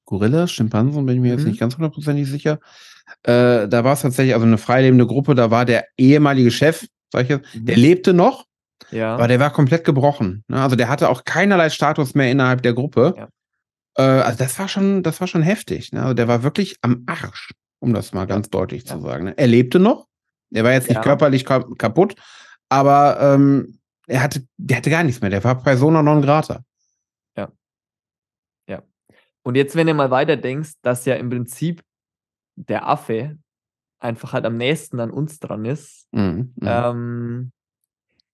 Gorillas, 0.05 0.51
Schimpansen, 0.51 1.05
bin 1.05 1.15
ich 1.15 1.22
mir 1.22 1.34
mhm. 1.34 1.39
jetzt 1.39 1.48
nicht 1.48 1.60
ganz 1.60 1.75
hundertprozentig 1.75 2.29
sicher. 2.29 2.60
Äh, 3.24 3.67
da 3.67 3.84
war 3.84 3.93
es 3.93 4.01
tatsächlich 4.01 4.34
also 4.34 4.46
eine 4.46 4.58
freilebende 4.58 5.05
Gruppe, 5.05 5.36
da 5.36 5.51
war 5.51 5.65
der 5.65 5.86
ehemalige 5.98 6.51
Chef, 6.51 6.88
sag 7.12 7.24
ich 7.24 7.29
jetzt, 7.29 7.55
mhm. 7.55 7.65
der 7.65 7.77
lebte 7.77 8.13
noch, 8.13 8.46
ja. 8.91 9.15
aber 9.15 9.27
der 9.27 9.39
war 9.39 9.51
komplett 9.51 9.84
gebrochen. 9.84 10.43
Ne? 10.48 10.62
Also 10.62 10.75
der 10.75 10.89
hatte 10.89 11.10
auch 11.10 11.25
keinerlei 11.25 11.70
Status 11.70 12.15
mehr 12.15 12.32
innerhalb 12.32 12.62
der 12.62 12.74
Gruppe. 12.74 13.13
Ja. 13.17 13.27
Äh, 13.95 14.01
also 14.01 14.38
das 14.38 14.57
war 14.59 14.67
schon, 14.67 15.03
das 15.03 15.19
war 15.19 15.27
schon 15.27 15.41
heftig. 15.41 15.91
Ne? 15.91 16.01
Also 16.01 16.13
der 16.13 16.27
war 16.27 16.43
wirklich 16.43 16.77
am 16.81 17.03
Arsch, 17.05 17.53
um 17.79 17.93
das 17.93 18.13
mal 18.13 18.25
ganz 18.25 18.50
deutlich 18.50 18.83
ja. 18.85 18.95
zu 18.95 19.01
sagen. 19.01 19.25
Ne? 19.25 19.38
Er 19.38 19.47
lebte 19.47 19.79
noch, 19.79 20.07
er 20.51 20.63
war 20.63 20.73
jetzt 20.73 20.89
nicht 20.89 21.01
körperlich 21.01 21.45
kaputt, 21.45 22.15
aber 22.69 23.17
ähm, 23.19 23.79
er 24.07 24.21
hatte, 24.21 24.45
der 24.57 24.77
hatte 24.77 24.89
gar 24.89 25.03
nichts 25.03 25.21
mehr. 25.21 25.29
Der 25.29 25.43
war 25.43 25.62
persona 25.62 26.03
non 26.03 26.21
grata. 26.21 26.63
Ja. 27.38 27.51
Ja. 28.67 28.83
Und 29.43 29.55
jetzt, 29.55 29.75
wenn 29.75 29.88
du 29.88 29.93
mal 29.93 30.12
weiter 30.12 30.38
denkst, 30.38 30.73
dass 30.81 31.05
ja 31.05 31.15
im 31.15 31.29
Prinzip 31.29 31.81
der 32.55 32.88
Affe 32.88 33.38
einfach 34.00 34.33
halt 34.33 34.45
am 34.45 34.57
nächsten 34.57 35.00
an 35.00 35.12
uns 35.12 35.39
dran 35.39 35.65
ist, 35.65 36.07
mhm, 36.12 36.53
mhm. 36.55 36.62
ähm, 36.62 37.51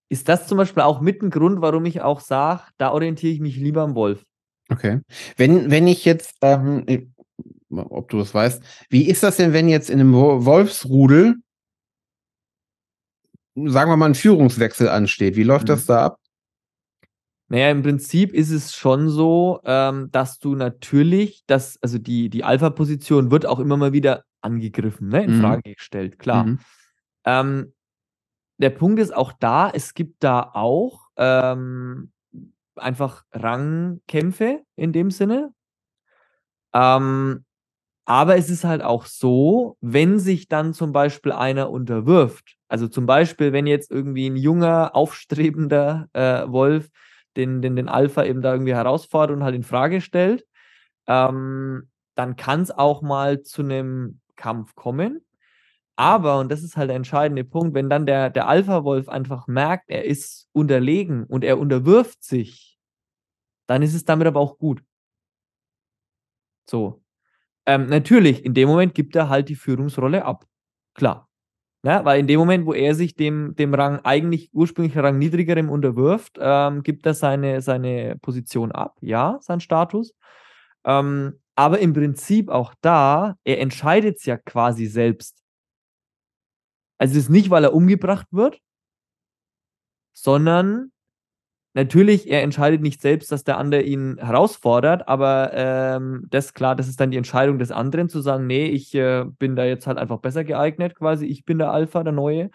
ist 0.09 0.27
das 0.27 0.47
zum 0.47 0.57
Beispiel 0.57 0.81
auch 0.81 1.01
mit 1.01 1.21
ein 1.21 1.29
Grund, 1.29 1.61
warum 1.61 1.85
ich 1.85 2.01
auch 2.01 2.19
sage, 2.19 2.63
da 2.77 2.91
orientiere 2.91 3.31
ich 3.31 3.39
mich 3.39 3.55
lieber 3.57 3.83
am 3.83 3.93
Wolf. 3.93 4.25
Okay. 4.69 5.01
Wenn, 5.37 5.71
wenn 5.71 5.87
ich 5.87 6.05
jetzt, 6.05 6.35
ähm, 6.41 7.13
ob 7.69 8.09
du 8.09 8.19
das 8.19 8.33
weißt, 8.33 8.63
wie 8.89 9.07
ist 9.07 9.23
das 9.23 9.37
denn, 9.37 9.53
wenn 9.53 9.67
jetzt 9.67 9.89
in 9.89 9.99
einem 9.99 10.13
Wolfsrudel, 10.13 11.35
sagen 13.55 13.91
wir 13.91 13.97
mal, 13.97 14.07
ein 14.07 14.15
Führungswechsel 14.15 14.89
ansteht? 14.89 15.35
Wie 15.35 15.43
läuft 15.43 15.65
mhm. 15.65 15.69
das 15.69 15.85
da 15.85 16.05
ab? 16.05 16.19
Naja, 17.51 17.71
im 17.71 17.81
Prinzip 17.81 18.33
ist 18.33 18.51
es 18.51 18.75
schon 18.75 19.09
so, 19.09 19.59
ähm, 19.65 20.09
dass 20.11 20.37
du 20.37 20.53
natürlich, 20.53 21.43
dass, 21.47 21.81
also 21.81 21.97
die, 21.97 22.29
die 22.29 22.43
Alpha-Position 22.43 23.31
wird 23.31 23.47
auch 23.47 23.59
immer 23.59 23.75
mal 23.75 23.91
wieder 23.91 24.23
angegriffen, 24.41 25.09
ne, 25.09 25.23
in 25.23 25.37
mhm. 25.37 25.41
Frage 25.41 25.73
gestellt, 25.73 26.19
klar. 26.19 26.43
Mhm. 26.43 26.59
Ähm, 27.25 27.73
der 28.59 28.69
Punkt 28.69 28.99
ist 28.99 29.15
auch 29.15 29.33
da, 29.39 29.71
es 29.71 29.95
gibt 29.95 30.23
da 30.23 30.51
auch 30.53 31.07
ähm, 31.17 32.11
einfach 32.79 33.23
Rangkämpfe 33.31 34.61
in 34.75 34.93
dem 34.93 35.11
Sinne. 35.11 35.53
Ähm, 36.73 37.45
aber 38.05 38.37
es 38.37 38.49
ist 38.49 38.63
halt 38.63 38.81
auch 38.81 39.05
so, 39.05 39.77
wenn 39.81 40.19
sich 40.19 40.47
dann 40.47 40.73
zum 40.73 40.91
Beispiel 40.93 41.31
einer 41.31 41.69
unterwirft, 41.69 42.57
also 42.67 42.87
zum 42.87 43.05
Beispiel, 43.05 43.53
wenn 43.53 43.67
jetzt 43.67 43.91
irgendwie 43.91 44.29
ein 44.29 44.35
junger, 44.35 44.95
aufstrebender 44.95 46.07
äh, 46.13 46.47
Wolf 46.47 46.89
den, 47.37 47.61
den, 47.61 47.75
den 47.75 47.89
Alpha 47.89 48.23
eben 48.23 48.41
da 48.41 48.53
irgendwie 48.53 48.73
herausfordert 48.73 49.37
und 49.37 49.43
halt 49.43 49.55
in 49.55 49.63
Frage 49.63 50.01
stellt, 50.01 50.45
ähm, 51.07 51.89
dann 52.15 52.35
kann 52.35 52.61
es 52.61 52.71
auch 52.71 53.01
mal 53.01 53.41
zu 53.43 53.61
einem 53.61 54.19
Kampf 54.35 54.75
kommen. 54.75 55.25
Aber, 55.95 56.39
und 56.39 56.51
das 56.51 56.63
ist 56.63 56.77
halt 56.77 56.89
der 56.89 56.95
entscheidende 56.95 57.43
Punkt, 57.43 57.73
wenn 57.73 57.89
dann 57.89 58.05
der, 58.05 58.29
der 58.29 58.47
Alpha-Wolf 58.47 59.09
einfach 59.09 59.47
merkt, 59.47 59.89
er 59.89 60.05
ist 60.05 60.47
unterlegen 60.53 61.25
und 61.25 61.43
er 61.43 61.59
unterwirft 61.59 62.23
sich, 62.23 62.68
dann 63.69 63.83
ist 63.83 63.93
es 63.93 64.03
damit 64.03 64.25
aber 64.25 64.39
auch 64.39 64.57
gut. 64.57 64.83
So. 66.67 67.03
Ähm, 67.67 67.85
natürlich, 67.85 68.43
in 68.43 68.55
dem 68.55 68.67
Moment 68.67 68.95
gibt 68.95 69.15
er 69.15 69.29
halt 69.29 69.47
die 69.47 69.55
Führungsrolle 69.55 70.25
ab. 70.25 70.45
Klar. 70.95 71.29
Ja, 71.83 72.03
weil 72.03 72.19
in 72.19 72.27
dem 72.27 72.39
Moment, 72.39 72.65
wo 72.65 72.73
er 72.73 72.95
sich 72.95 73.15
dem, 73.15 73.55
dem 73.55 73.73
Rang, 73.73 73.99
eigentlich 74.03 74.49
ursprünglich 74.53 74.97
Rang 74.97 75.19
niedrigerem 75.19 75.69
unterwirft, 75.69 76.37
ähm, 76.41 76.81
gibt 76.81 77.05
er 77.05 77.13
seine, 77.13 77.61
seine 77.61 78.17
Position 78.17 78.71
ab, 78.71 78.97
ja, 79.01 79.37
sein 79.41 79.61
Status. 79.61 80.15
Ähm, 80.83 81.39
aber 81.55 81.79
im 81.79 81.93
Prinzip 81.93 82.49
auch 82.49 82.73
da, 82.81 83.35
er 83.43 83.59
entscheidet 83.61 84.17
es 84.17 84.25
ja 84.25 84.37
quasi 84.37 84.87
selbst. 84.87 85.43
Also 86.97 87.13
es 87.13 87.25
ist 87.25 87.29
nicht, 87.29 87.51
weil 87.51 87.63
er 87.63 87.73
umgebracht 87.73 88.27
wird, 88.31 88.59
sondern 90.13 90.91
Natürlich, 91.73 92.29
er 92.29 92.41
entscheidet 92.41 92.81
nicht 92.81 92.99
selbst, 92.99 93.31
dass 93.31 93.43
der 93.43 93.57
andere 93.57 93.83
ihn 93.83 94.17
herausfordert, 94.17 95.07
aber 95.07 95.51
ähm, 95.53 96.25
das 96.29 96.47
ist 96.47 96.53
klar, 96.55 96.75
das 96.75 96.87
ist 96.87 96.99
dann 96.99 97.11
die 97.11 97.17
Entscheidung 97.17 97.59
des 97.59 97.71
anderen, 97.71 98.09
zu 98.09 98.21
sagen, 98.21 98.47
nee, 98.47 98.65
ich 98.65 98.95
äh, 98.95 99.25
bin 99.37 99.55
da 99.55 99.65
jetzt 99.65 99.85
halt 99.85 99.99
einfach 99.99 100.17
besser 100.17 100.43
geeignet, 100.43 100.95
quasi, 100.95 101.27
ich 101.27 101.45
bin 101.45 101.59
der 101.59 101.71
Alpha, 101.71 102.03
der 102.03 102.13
Neue. 102.13 102.49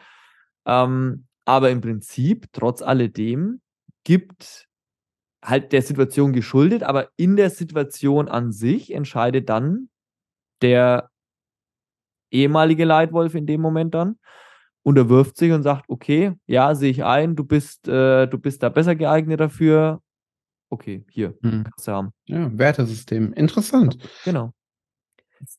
Ähm, 0.66 1.26
aber 1.44 1.70
im 1.70 1.80
Prinzip, 1.80 2.48
trotz 2.52 2.82
alledem, 2.82 3.60
gibt 4.02 4.66
halt 5.44 5.72
der 5.72 5.82
Situation 5.82 6.32
geschuldet, 6.32 6.82
aber 6.82 7.10
in 7.16 7.36
der 7.36 7.50
Situation 7.50 8.28
an 8.28 8.50
sich 8.50 8.92
entscheidet 8.92 9.48
dann 9.48 9.90
der 10.62 11.10
ehemalige 12.30 12.84
Leitwolf 12.84 13.34
in 13.34 13.46
dem 13.46 13.60
Moment 13.60 13.94
dann, 13.94 14.18
unterwirft 14.84 15.36
sich 15.36 15.50
und 15.50 15.62
sagt, 15.62 15.86
okay, 15.88 16.32
ja, 16.46 16.74
sehe 16.74 16.90
ich 16.90 17.04
ein, 17.04 17.34
du 17.34 17.44
bist, 17.44 17.88
äh, 17.88 18.26
du 18.26 18.38
bist 18.38 18.62
da 18.62 18.68
besser 18.68 18.94
geeignet 18.94 19.40
dafür. 19.40 20.00
Okay, 20.70 21.04
hier, 21.10 21.34
hm. 21.42 21.64
kannst 21.64 21.88
du 21.88 21.92
haben. 21.92 22.10
Ja, 22.26 22.50
Wertesystem. 22.56 23.32
Interessant. 23.32 23.98
Genau. 24.24 24.52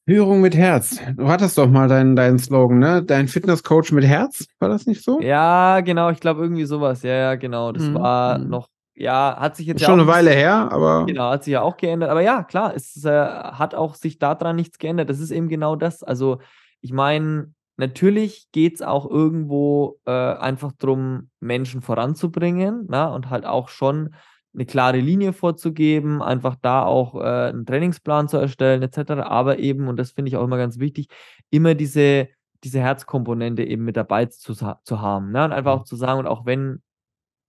Führung 0.07 0.41
mit 0.41 0.55
Herz. 0.55 0.99
Du 1.15 1.27
hattest 1.27 1.57
doch 1.57 1.69
mal 1.69 1.87
deinen, 1.87 2.15
deinen 2.15 2.39
Slogan, 2.39 2.79
ne? 2.79 3.03
Dein 3.03 3.27
Fitnesscoach 3.27 3.91
mit 3.91 4.03
Herz, 4.03 4.47
war 4.59 4.69
das 4.69 4.87
nicht 4.87 5.03
so? 5.03 5.21
Ja, 5.21 5.81
genau, 5.81 6.09
ich 6.09 6.19
glaube 6.19 6.41
irgendwie 6.41 6.65
sowas. 6.65 7.03
Ja, 7.03 7.13
ja, 7.13 7.35
genau. 7.35 7.71
Das 7.71 7.83
mhm. 7.83 7.95
war 7.95 8.35
hm. 8.35 8.49
noch, 8.49 8.69
ja, 8.95 9.37
hat 9.39 9.55
sich 9.55 9.67
jetzt 9.67 9.81
ja 9.81 9.87
schon 9.87 9.99
eine 9.99 10.07
Weile 10.07 10.31
her, 10.31 10.69
aber. 10.71 11.05
Genau, 11.05 11.31
hat 11.31 11.43
sich 11.43 11.53
ja 11.53 11.61
auch 11.61 11.77
geändert. 11.77 12.09
Aber 12.09 12.21
ja, 12.21 12.43
klar, 12.43 12.73
es 12.75 13.03
äh, 13.05 13.09
hat 13.11 13.75
auch 13.75 13.95
sich 13.95 14.19
daran 14.19 14.55
nichts 14.55 14.77
geändert. 14.77 15.09
Das 15.09 15.19
ist 15.19 15.31
eben 15.31 15.49
genau 15.49 15.75
das. 15.75 16.03
Also, 16.03 16.39
ich 16.81 16.93
meine, 16.93 17.53
Natürlich 17.77 18.47
geht 18.51 18.75
es 18.75 18.81
auch 18.81 19.09
irgendwo 19.09 19.99
äh, 20.05 20.11
einfach 20.11 20.71
darum, 20.77 21.29
Menschen 21.39 21.81
voranzubringen 21.81 22.85
na, 22.87 23.07
und 23.07 23.29
halt 23.29 23.45
auch 23.45 23.69
schon 23.69 24.15
eine 24.53 24.65
klare 24.65 24.99
Linie 24.99 25.33
vorzugeben, 25.33 26.21
einfach 26.21 26.55
da 26.61 26.83
auch 26.83 27.15
äh, 27.15 27.49
einen 27.49 27.65
Trainingsplan 27.65 28.29
zu 28.29 28.37
erstellen, 28.37 28.81
etc. 28.81 29.11
Aber 29.23 29.59
eben, 29.59 29.87
und 29.87 29.97
das 29.97 30.11
finde 30.11 30.29
ich 30.29 30.37
auch 30.37 30.43
immer 30.43 30.57
ganz 30.57 30.79
wichtig, 30.79 31.07
immer 31.49 31.75
diese, 31.75 32.29
diese 32.63 32.79
Herzkomponente 32.79 33.63
eben 33.63 33.83
mit 33.83 33.97
dabei 33.97 34.27
zu, 34.27 34.53
zu 34.53 35.01
haben. 35.01 35.31
Ne? 35.31 35.43
Und 35.43 35.51
einfach 35.51 35.73
auch 35.73 35.81
mhm. 35.81 35.85
zu 35.85 35.95
sagen, 35.97 36.19
und 36.19 36.27
auch 36.27 36.45
wenn 36.45 36.81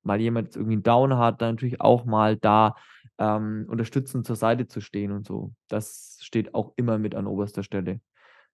mal 0.02 0.21
jemand 0.21 0.49
jetzt 0.49 0.56
irgendwie 0.56 0.75
einen 0.75 0.83
Down 0.83 1.16
hat, 1.16 1.40
dann 1.40 1.54
natürlich 1.54 1.80
auch 1.80 2.04
mal 2.04 2.37
da 2.37 2.75
ähm, 3.18 3.66
unterstützend 3.68 4.26
zur 4.26 4.37
Seite 4.37 4.66
zu 4.66 4.80
stehen 4.80 5.12
und 5.12 5.26
so. 5.26 5.52
Das 5.68 6.18
steht 6.21 6.54
auch 6.54 6.73
immer 6.76 6.99
mit 6.99 7.14
an 7.14 7.26
oberster 7.26 7.62
Stelle. 7.62 8.00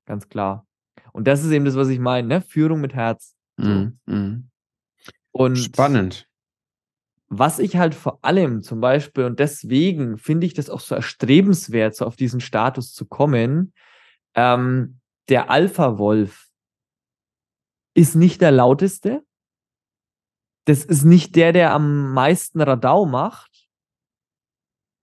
Ganz 0.06 0.28
klar. 0.28 0.66
Und 1.12 1.26
das 1.26 1.44
ist 1.44 1.50
eben 1.50 1.64
das, 1.64 1.76
was 1.76 1.88
ich 1.88 1.98
meine, 1.98 2.28
ne? 2.28 2.40
Führung 2.40 2.80
mit 2.80 2.94
Herz. 2.94 3.34
So. 3.56 3.68
Mm, 3.68 3.98
mm. 4.06 4.50
Und 5.32 5.56
Spannend. 5.56 6.28
Was 7.28 7.58
ich 7.58 7.76
halt 7.76 7.94
vor 7.94 8.18
allem 8.22 8.62
zum 8.62 8.80
Beispiel, 8.80 9.24
und 9.24 9.38
deswegen 9.38 10.18
finde 10.18 10.46
ich 10.46 10.52
das 10.52 10.68
auch 10.68 10.80
so 10.80 10.94
erstrebenswert, 10.94 11.96
so 11.96 12.04
auf 12.04 12.16
diesen 12.16 12.40
Status 12.40 12.92
zu 12.92 13.06
kommen, 13.06 13.72
ähm, 14.34 15.00
der 15.28 15.50
Alpha-Wolf 15.50 16.48
ist 17.94 18.14
nicht 18.16 18.40
der 18.40 18.50
lauteste. 18.50 19.24
Das 20.66 20.84
ist 20.84 21.04
nicht 21.04 21.34
der, 21.36 21.52
der 21.52 21.72
am 21.72 22.12
meisten 22.12 22.60
Radau 22.60 23.06
macht. 23.06 23.68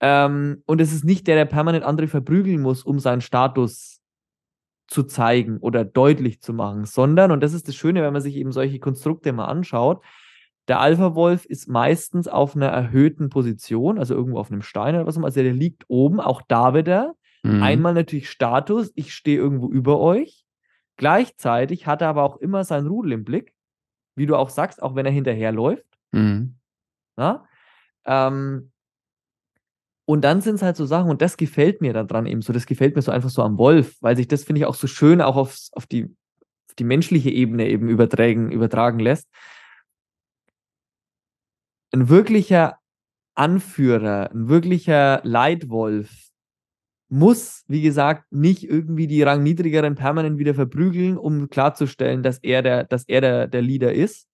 Ähm, 0.01 0.63
und 0.65 0.81
es 0.81 0.93
ist 0.93 1.03
nicht 1.03 1.27
der, 1.27 1.35
der 1.35 1.45
permanent 1.45 1.83
andere 1.83 2.07
verprügeln 2.07 2.61
muss, 2.61 2.83
um 2.83 2.99
seinen 2.99 3.21
Status 3.21 3.98
zu 4.89 5.03
zeigen 5.03 5.57
oder 5.59 5.85
deutlich 5.85 6.41
zu 6.41 6.53
machen, 6.53 6.85
sondern, 6.85 7.31
und 7.31 7.41
das 7.41 7.53
ist 7.53 7.67
das 7.67 7.75
Schöne, 7.75 8.01
wenn 8.01 8.13
man 8.13 8.21
sich 8.21 8.35
eben 8.35 8.51
solche 8.51 8.79
Konstrukte 8.79 9.31
mal 9.33 9.45
anschaut, 9.45 10.03
der 10.67 10.79
Alpha-Wolf 10.79 11.45
ist 11.45 11.67
meistens 11.67 12.27
auf 12.27 12.55
einer 12.55 12.67
erhöhten 12.67 13.29
Position, 13.29 13.97
also 13.97 14.13
irgendwo 14.13 14.39
auf 14.39 14.51
einem 14.51 14.61
Stein 14.61 14.95
oder 14.95 15.07
was 15.07 15.15
auch 15.15 15.19
immer. 15.19 15.27
Also 15.27 15.41
der 15.41 15.53
liegt 15.53 15.85
oben, 15.87 16.19
auch 16.19 16.43
da 16.47 16.75
wieder. 16.75 17.15
Mhm. 17.41 17.63
Einmal 17.63 17.93
natürlich 17.95 18.29
Status, 18.29 18.91
ich 18.95 19.13
stehe 19.13 19.37
irgendwo 19.37 19.67
über 19.67 19.99
euch. 19.99 20.45
Gleichzeitig 20.95 21.87
hat 21.87 22.01
er 22.01 22.09
aber 22.09 22.23
auch 22.23 22.37
immer 22.37 22.63
sein 22.63 22.85
Rudel 22.85 23.13
im 23.13 23.23
Blick, 23.23 23.53
wie 24.15 24.27
du 24.27 24.35
auch 24.35 24.49
sagst, 24.49 24.83
auch 24.83 24.95
wenn 24.95 25.05
er 25.07 25.11
hinterherläuft. 25.11 25.85
Mhm. 26.11 26.55
Ähm, 28.05 28.71
und 30.09 30.21
dann 30.21 30.41
sind 30.41 30.55
es 30.55 30.63
halt 30.63 30.75
so 30.75 30.87
Sachen, 30.87 31.11
und 31.11 31.21
das 31.21 31.37
gefällt 31.37 31.81
mir 31.81 31.93
daran 31.93 32.25
eben 32.25 32.41
so, 32.41 32.51
das 32.51 32.65
gefällt 32.65 32.95
mir 32.95 33.03
so 33.03 33.11
einfach 33.11 33.29
so 33.29 33.43
am 33.43 33.59
Wolf, 33.59 33.95
weil 34.01 34.17
sich 34.17 34.27
das, 34.27 34.43
finde 34.43 34.61
ich, 34.61 34.65
auch 34.65 34.73
so 34.73 34.87
schön 34.87 35.21
auch 35.21 35.35
aufs, 35.35 35.69
auf, 35.73 35.85
die, 35.85 36.05
auf 36.67 36.73
die 36.79 36.83
menschliche 36.83 37.29
Ebene 37.29 37.67
eben 37.69 37.89
übertragen, 37.89 38.51
übertragen 38.51 38.97
lässt 38.97 39.29
ein 41.91 42.09
wirklicher 42.09 42.79
Anführer, 43.35 44.31
ein 44.31 44.49
wirklicher 44.49 45.21
Leitwolf 45.23 46.09
muss, 47.11 47.63
wie 47.67 47.83
gesagt, 47.83 48.31
nicht 48.31 48.63
irgendwie 48.63 49.05
die 49.05 49.21
Rangniedrigeren 49.21 49.93
permanent 49.93 50.39
wieder 50.39 50.55
verprügeln, 50.55 51.19
um 51.19 51.51
klarzustellen, 51.51 52.23
dass 52.23 52.39
er 52.39 52.63
der, 52.63 52.83
dass 52.83 53.07
er 53.07 53.21
der, 53.21 53.47
der 53.47 53.61
Leader 53.61 53.93
ist, 53.93 54.27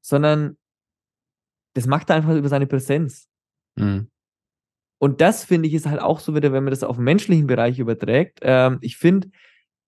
sondern 0.00 0.56
das 1.74 1.88
macht 1.88 2.08
er 2.08 2.16
einfach 2.16 2.36
über 2.36 2.48
seine 2.48 2.68
Präsenz. 2.68 3.28
Mhm. 3.74 4.12
Und 4.98 5.20
das 5.20 5.44
finde 5.44 5.68
ich 5.68 5.74
ist 5.74 5.86
halt 5.86 6.00
auch 6.00 6.20
so 6.20 6.34
wieder, 6.34 6.52
wenn 6.52 6.64
man 6.64 6.72
das 6.72 6.82
auf 6.82 6.96
den 6.96 7.04
menschlichen 7.04 7.46
Bereich 7.46 7.78
überträgt. 7.78 8.40
Ähm, 8.42 8.78
ich 8.80 8.96
finde, 8.96 9.28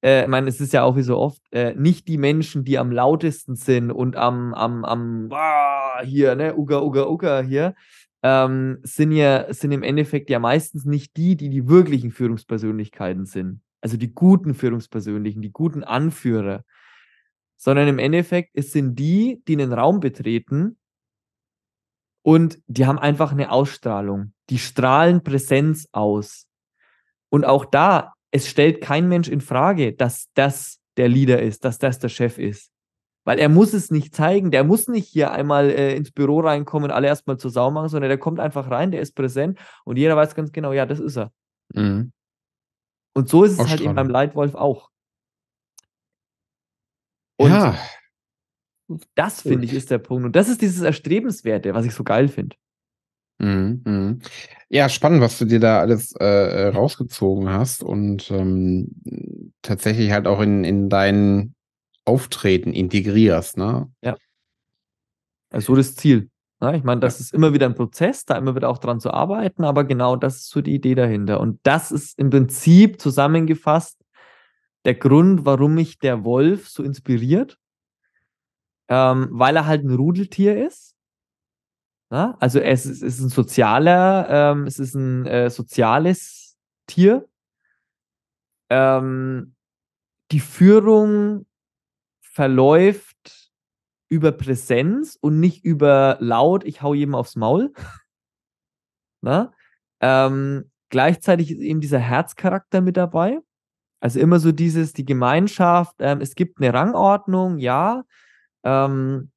äh, 0.02 0.22
ich 0.22 0.28
meine, 0.28 0.48
es 0.48 0.60
ist 0.60 0.72
ja 0.72 0.82
auch 0.84 0.96
wie 0.96 1.02
so 1.02 1.18
oft, 1.18 1.42
äh, 1.52 1.74
nicht 1.74 2.08
die 2.08 2.18
Menschen, 2.18 2.64
die 2.64 2.78
am 2.78 2.92
lautesten 2.92 3.56
sind 3.56 3.90
und 3.90 4.16
am, 4.16 4.54
am, 4.54 4.84
am, 4.84 5.28
ah, 5.32 6.02
hier, 6.02 6.34
ne, 6.36 6.56
Uga, 6.56 6.80
Uga, 6.80 7.06
Uga 7.06 7.42
hier, 7.42 7.74
ähm, 8.22 8.78
sind 8.82 9.12
ja, 9.12 9.52
sind 9.52 9.72
im 9.72 9.82
Endeffekt 9.82 10.30
ja 10.30 10.38
meistens 10.38 10.84
nicht 10.84 11.16
die, 11.16 11.36
die 11.36 11.50
die 11.50 11.68
wirklichen 11.68 12.10
Führungspersönlichkeiten 12.10 13.26
sind. 13.26 13.60
Also 13.80 13.96
die 13.96 14.12
guten 14.12 14.54
Führungspersönlichen, 14.54 15.42
die 15.42 15.52
guten 15.52 15.84
Anführer. 15.84 16.64
Sondern 17.56 17.88
im 17.88 17.98
Endeffekt, 17.98 18.50
es 18.54 18.72
sind 18.72 18.98
die, 18.98 19.42
die 19.46 19.54
einen 19.54 19.72
Raum 19.72 20.00
betreten 20.00 20.78
und 22.22 22.58
die 22.66 22.86
haben 22.86 22.98
einfach 22.98 23.32
eine 23.32 23.50
Ausstrahlung. 23.50 24.32
Die 24.50 24.58
strahlen 24.58 25.22
Präsenz 25.22 25.88
aus. 25.92 26.46
Und 27.30 27.44
auch 27.44 27.64
da 27.64 28.14
es 28.30 28.48
stellt 28.48 28.80
kein 28.80 29.08
Mensch 29.08 29.28
in 29.28 29.40
Frage, 29.40 29.92
dass 29.92 30.28
das 30.34 30.80
der 30.96 31.08
Leader 31.08 31.42
ist, 31.42 31.64
dass 31.64 31.78
das 31.78 31.98
der 31.98 32.08
Chef 32.08 32.38
ist. 32.38 32.70
Weil 33.24 33.38
er 33.38 33.48
muss 33.48 33.74
es 33.74 33.90
nicht 33.90 34.14
zeigen, 34.14 34.50
der 34.50 34.64
muss 34.64 34.88
nicht 34.88 35.08
hier 35.08 35.32
einmal 35.32 35.70
äh, 35.70 35.94
ins 35.94 36.10
Büro 36.10 36.40
reinkommen, 36.40 36.90
alle 36.90 37.06
erstmal 37.06 37.36
zur 37.36 37.50
Sau 37.50 37.70
machen, 37.70 37.88
sondern 37.88 38.08
der 38.08 38.18
kommt 38.18 38.40
einfach 38.40 38.70
rein, 38.70 38.90
der 38.90 39.00
ist 39.00 39.14
präsent 39.14 39.58
und 39.84 39.96
jeder 39.96 40.16
weiß 40.16 40.34
ganz 40.34 40.52
genau, 40.52 40.72
ja, 40.72 40.86
das 40.86 41.00
ist 41.00 41.16
er. 41.16 41.32
Mhm. 41.74 42.12
Und 43.12 43.28
so 43.28 43.44
ist 43.44 43.60
es 43.60 43.68
halt 43.68 43.80
eben 43.80 43.94
beim 43.94 44.08
Leitwolf 44.08 44.54
auch. 44.54 44.90
Und 47.36 47.50
ja. 47.50 47.76
Das, 49.14 49.42
finde 49.42 49.64
ich, 49.64 49.72
ist 49.72 49.90
der 49.90 49.98
Punkt. 49.98 50.24
Und 50.24 50.36
das 50.36 50.48
ist 50.48 50.62
dieses 50.62 50.82
Erstrebenswerte, 50.82 51.74
was 51.74 51.84
ich 51.84 51.94
so 51.94 52.04
geil 52.04 52.28
finde. 52.28 52.56
Mhm, 53.38 53.82
mhm. 53.84 54.18
Ja, 54.68 54.88
spannend, 54.88 55.22
was 55.22 55.38
du 55.38 55.46
dir 55.46 55.60
da 55.60 55.80
alles 55.80 56.14
äh, 56.20 56.24
äh, 56.24 56.68
rausgezogen 56.68 57.48
hast 57.48 57.82
und 57.82 58.30
ähm, 58.30 58.88
tatsächlich 59.62 60.12
halt 60.12 60.26
auch 60.26 60.40
in, 60.40 60.62
in 60.64 60.88
dein 60.88 61.54
Auftreten 62.04 62.72
integrierst, 62.72 63.56
ne? 63.56 63.90
Ja. 64.02 64.16
Also 65.52 65.74
das 65.74 65.94
Ziel. 65.96 66.30
Ne? 66.60 66.76
Ich 66.76 66.84
meine, 66.84 67.00
das 67.00 67.18
ja. 67.18 67.24
ist 67.24 67.34
immer 67.34 67.52
wieder 67.54 67.66
ein 67.66 67.74
Prozess, 67.74 68.24
da 68.24 68.36
immer 68.36 68.54
wieder 68.54 68.68
auch 68.68 68.78
dran 68.78 69.00
zu 69.00 69.10
arbeiten, 69.10 69.64
aber 69.64 69.84
genau 69.84 70.16
das 70.16 70.36
ist 70.36 70.50
so 70.50 70.60
die 70.60 70.74
Idee 70.74 70.94
dahinter. 70.94 71.40
Und 71.40 71.60
das 71.62 71.90
ist 71.90 72.18
im 72.18 72.30
Prinzip 72.30 73.00
zusammengefasst 73.00 73.98
der 74.84 74.94
Grund, 74.94 75.44
warum 75.44 75.74
mich 75.74 75.98
der 75.98 76.24
Wolf 76.24 76.68
so 76.68 76.82
inspiriert, 76.82 77.58
ähm, 78.90 79.28
weil 79.30 79.56
er 79.56 79.66
halt 79.66 79.84
ein 79.84 79.94
Rudeltier 79.94 80.66
ist 80.66 80.90
ja? 82.10 82.36
Also 82.40 82.60
es 82.60 82.86
ist, 82.86 83.02
es 83.02 83.18
ist, 83.18 83.20
ein 83.20 83.28
sozialer, 83.28 84.28
ähm, 84.28 84.66
es 84.66 84.78
ist 84.78 84.94
ein 84.94 85.26
äh, 85.26 85.50
soziales 85.50 86.58
Tier. 86.86 87.28
Ähm, 88.68 89.54
die 90.32 90.40
Führung 90.40 91.46
verläuft 92.20 93.52
über 94.08 94.32
Präsenz 94.32 95.16
und 95.20 95.38
nicht 95.38 95.64
über 95.64 96.16
laut, 96.20 96.64
ich 96.64 96.82
hau 96.82 96.94
jedem 96.94 97.14
aufs 97.14 97.36
Maul. 97.36 97.72
Na? 99.22 99.52
Ähm, 100.00 100.70
gleichzeitig 100.88 101.52
ist 101.52 101.60
eben 101.60 101.80
dieser 101.80 101.98
Herzcharakter 101.98 102.80
mit 102.80 102.96
dabei. 102.96 103.38
Also 104.00 104.18
immer 104.18 104.40
so 104.40 104.50
dieses, 104.50 104.94
die 104.94 105.04
Gemeinschaft, 105.04 105.94
ähm, 106.00 106.20
es 106.20 106.34
gibt 106.34 106.60
eine 106.60 106.72
Rangordnung, 106.72 107.58
ja. 107.58 108.04
Ähm, 108.64 109.30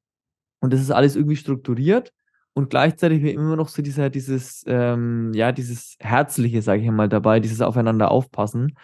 und 0.60 0.72
das 0.72 0.80
ist 0.80 0.90
alles 0.90 1.16
irgendwie 1.16 1.36
strukturiert 1.36 2.12
und 2.54 2.70
gleichzeitig 2.70 3.22
immer 3.24 3.56
noch 3.56 3.68
so 3.68 3.82
dieser, 3.82 4.10
dieses, 4.10 4.64
ähm, 4.66 5.32
ja, 5.34 5.52
dieses 5.52 5.96
Herzliche, 6.00 6.62
sage 6.62 6.82
ich 6.82 6.90
mal, 6.90 7.08
dabei, 7.08 7.40
dieses 7.40 7.60
Aufeinander 7.60 8.10
aufpassen. 8.10 8.76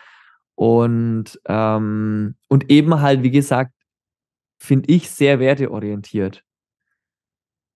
Und, 0.57 1.41
ähm, 1.47 2.35
und 2.49 2.71
eben 2.71 3.01
halt, 3.01 3.23
wie 3.23 3.31
gesagt, 3.31 3.73
finde 4.59 4.93
ich 4.93 5.11
sehr 5.11 5.39
werteorientiert. 5.41 6.45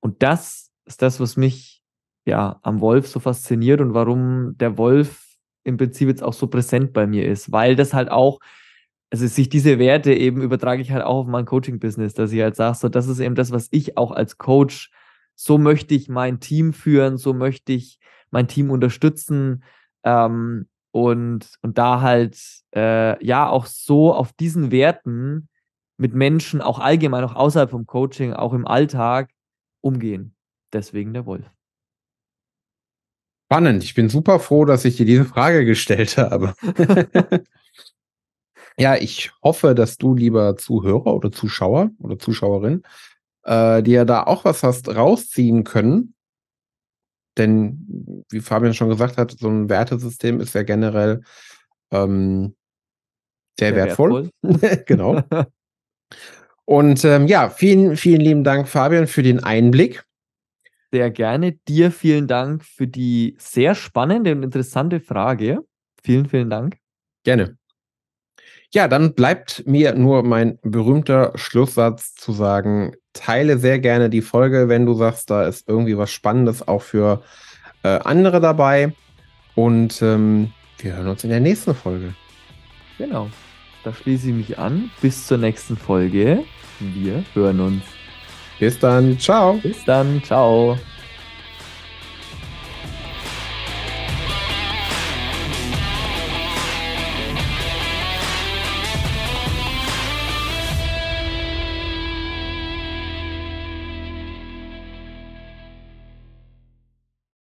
Und 0.01 0.23
das 0.23 0.71
ist 0.85 1.01
das, 1.01 1.19
was 1.19 1.37
mich 1.37 1.83
ja 2.27 2.59
am 2.63 2.81
Wolf 2.81 3.09
so 3.09 3.21
fasziniert 3.21 3.81
und 3.81 3.95
warum 3.95 4.57
der 4.59 4.77
Wolf 4.77 5.25
im 5.63 5.79
Prinzip 5.79 6.09
jetzt 6.09 6.23
auch 6.23 6.35
so 6.35 6.47
präsent 6.47 6.93
bei 6.93 7.07
mir 7.07 7.27
ist, 7.27 7.53
weil 7.53 7.75
das 7.75 7.95
halt 7.95 8.11
auch, 8.11 8.41
also 9.15 9.29
sich 9.29 9.49
diese 9.49 9.79
Werte 9.79 10.13
eben 10.13 10.43
übertrage 10.43 10.83
ich 10.83 10.91
halt 10.91 11.05
auch 11.05 11.21
auf 11.21 11.27
mein 11.29 11.45
Coaching-Business, 11.45 12.15
dass 12.15 12.33
ich 12.33 12.41
halt 12.41 12.57
sage, 12.57 12.77
so, 12.77 12.89
das 12.89 13.07
ist 13.07 13.21
eben 13.21 13.37
das, 13.37 13.53
was 13.53 13.69
ich 13.71 13.97
auch 13.97 14.11
als 14.11 14.39
Coach 14.39 14.91
so 15.37 15.57
möchte 15.57 15.95
ich 15.95 16.09
mein 16.09 16.41
Team 16.41 16.73
führen, 16.73 17.17
so 17.17 17.33
möchte 17.33 17.73
ich 17.73 18.01
mein 18.33 18.49
Team 18.49 18.73
unterstützen 18.73 19.63
ähm, 20.03 20.67
und, 20.91 21.49
und 21.63 21.79
da 21.79 22.01
halt 22.01 22.37
äh, 22.75 23.25
ja 23.25 23.49
auch 23.49 23.67
so 23.67 24.13
auf 24.13 24.33
diesen 24.33 24.73
Werten 24.73 25.49
mit 25.97 26.13
Menschen, 26.13 26.61
auch 26.61 26.81
allgemein, 26.81 27.23
auch 27.23 27.37
außerhalb 27.37 27.71
vom 27.71 27.87
Coaching, 27.87 28.33
auch 28.33 28.53
im 28.53 28.67
Alltag 28.67 29.31
umgehen. 29.81 30.35
Deswegen 30.73 31.15
der 31.15 31.25
Wolf. 31.25 31.49
Spannend. 33.47 33.85
Ich 33.85 33.95
bin 33.95 34.09
super 34.09 34.41
froh, 34.41 34.65
dass 34.65 34.85
ich 34.85 34.97
dir 34.97 35.07
diese 35.07 35.25
Frage 35.25 35.65
gestellt 35.65 36.19
habe. 36.19 36.57
ja, 38.79 38.97
ich 38.97 39.33
hoffe, 39.43 39.75
dass 39.75 39.99
du, 39.99 40.15
lieber 40.15 40.57
Zuhörer 40.57 41.15
oder 41.15 41.31
Zuschauer 41.31 41.91
oder 42.01 42.19
Zuschauerin, 42.19 42.83
äh, 43.45 43.83
dir 43.83 44.05
da 44.05 44.25
auch 44.25 44.45
was 44.45 44.63
hast 44.63 44.89
rausziehen 44.89 45.65
können. 45.65 46.15
Denn, 47.37 48.25
wie 48.31 48.41
Fabian 48.41 48.75
schon 48.75 48.89
gesagt 48.89 49.17
hat, 49.17 49.33
so 49.33 49.49
ein 49.49 49.69
Wertesystem 49.69 50.41
ist 50.41 50.55
ja 50.55 50.63
generell 50.63 51.23
ähm, 51.91 52.55
sehr, 53.59 53.75
sehr 53.75 53.87
wertvoll. 53.87 54.31
wertvoll. 54.43 54.85
genau. 54.87 55.23
Und 56.65 57.05
ähm, 57.05 57.27
ja, 57.27 57.51
vielen, 57.51 57.97
vielen 57.97 58.21
lieben 58.21 58.45
Dank, 58.45 58.69
Fabian, 58.69 59.07
für 59.07 59.23
den 59.23 59.43
Einblick. 59.43 60.05
Sehr 60.93 61.11
gerne. 61.11 61.53
Dir 61.69 61.91
vielen 61.91 62.27
Dank 62.27 62.65
für 62.65 62.87
die 62.87 63.37
sehr 63.39 63.75
spannende 63.75 64.33
und 64.33 64.43
interessante 64.43 65.01
Frage. 65.01 65.59
Vielen, 66.03 66.29
vielen 66.29 66.51
Dank. 66.51 66.79
Gerne. 67.25 67.59
Ja, 68.75 68.89
dann 68.89 69.15
bleibt 69.15 69.63
mir 69.69 69.95
nur 69.95 70.25
mein 70.25 70.59
berühmter 70.63 71.31
Schlusssatz 71.37 72.17
zu 72.17 72.33
sagen, 72.33 72.97
teile 73.13 73.57
sehr 73.57 73.79
gerne 73.79 74.11
die 74.11 74.21
Folge, 74.21 74.69
wenn 74.69 74.85
du 74.85 74.95
sagst, 74.95 75.31
da 75.31 75.47
ist 75.47 75.69
irgendwie 75.69 75.97
was 75.97 76.11
Spannendes 76.11 76.67
auch 76.67 76.83
für 76.83 77.23
äh, 77.85 78.01
andere 78.01 78.41
dabei. 78.41 78.93
Und 79.55 80.03
ähm, 80.03 80.53
wir 80.79 80.97
hören 80.97 81.07
uns 81.07 81.23
in 81.23 81.31
der 81.31 81.39
nächsten 81.39 81.73
Folge. 81.73 82.15
Genau. 82.99 83.31
Da 83.85 83.95
schließe 83.95 84.31
ich 84.31 84.35
mich 84.35 84.59
an. 84.59 84.91
Bis 85.01 85.25
zur 85.25 85.39
nächsten 85.39 85.77
Folge. 85.77 86.43
Wir 86.81 87.23
hören 87.33 87.61
uns. 87.61 87.85
Bis 88.59 88.77
dann. 88.81 89.17
Ciao. 89.21 89.53
Bis 89.63 89.85
dann. 89.85 90.21
Ciao. 90.25 90.77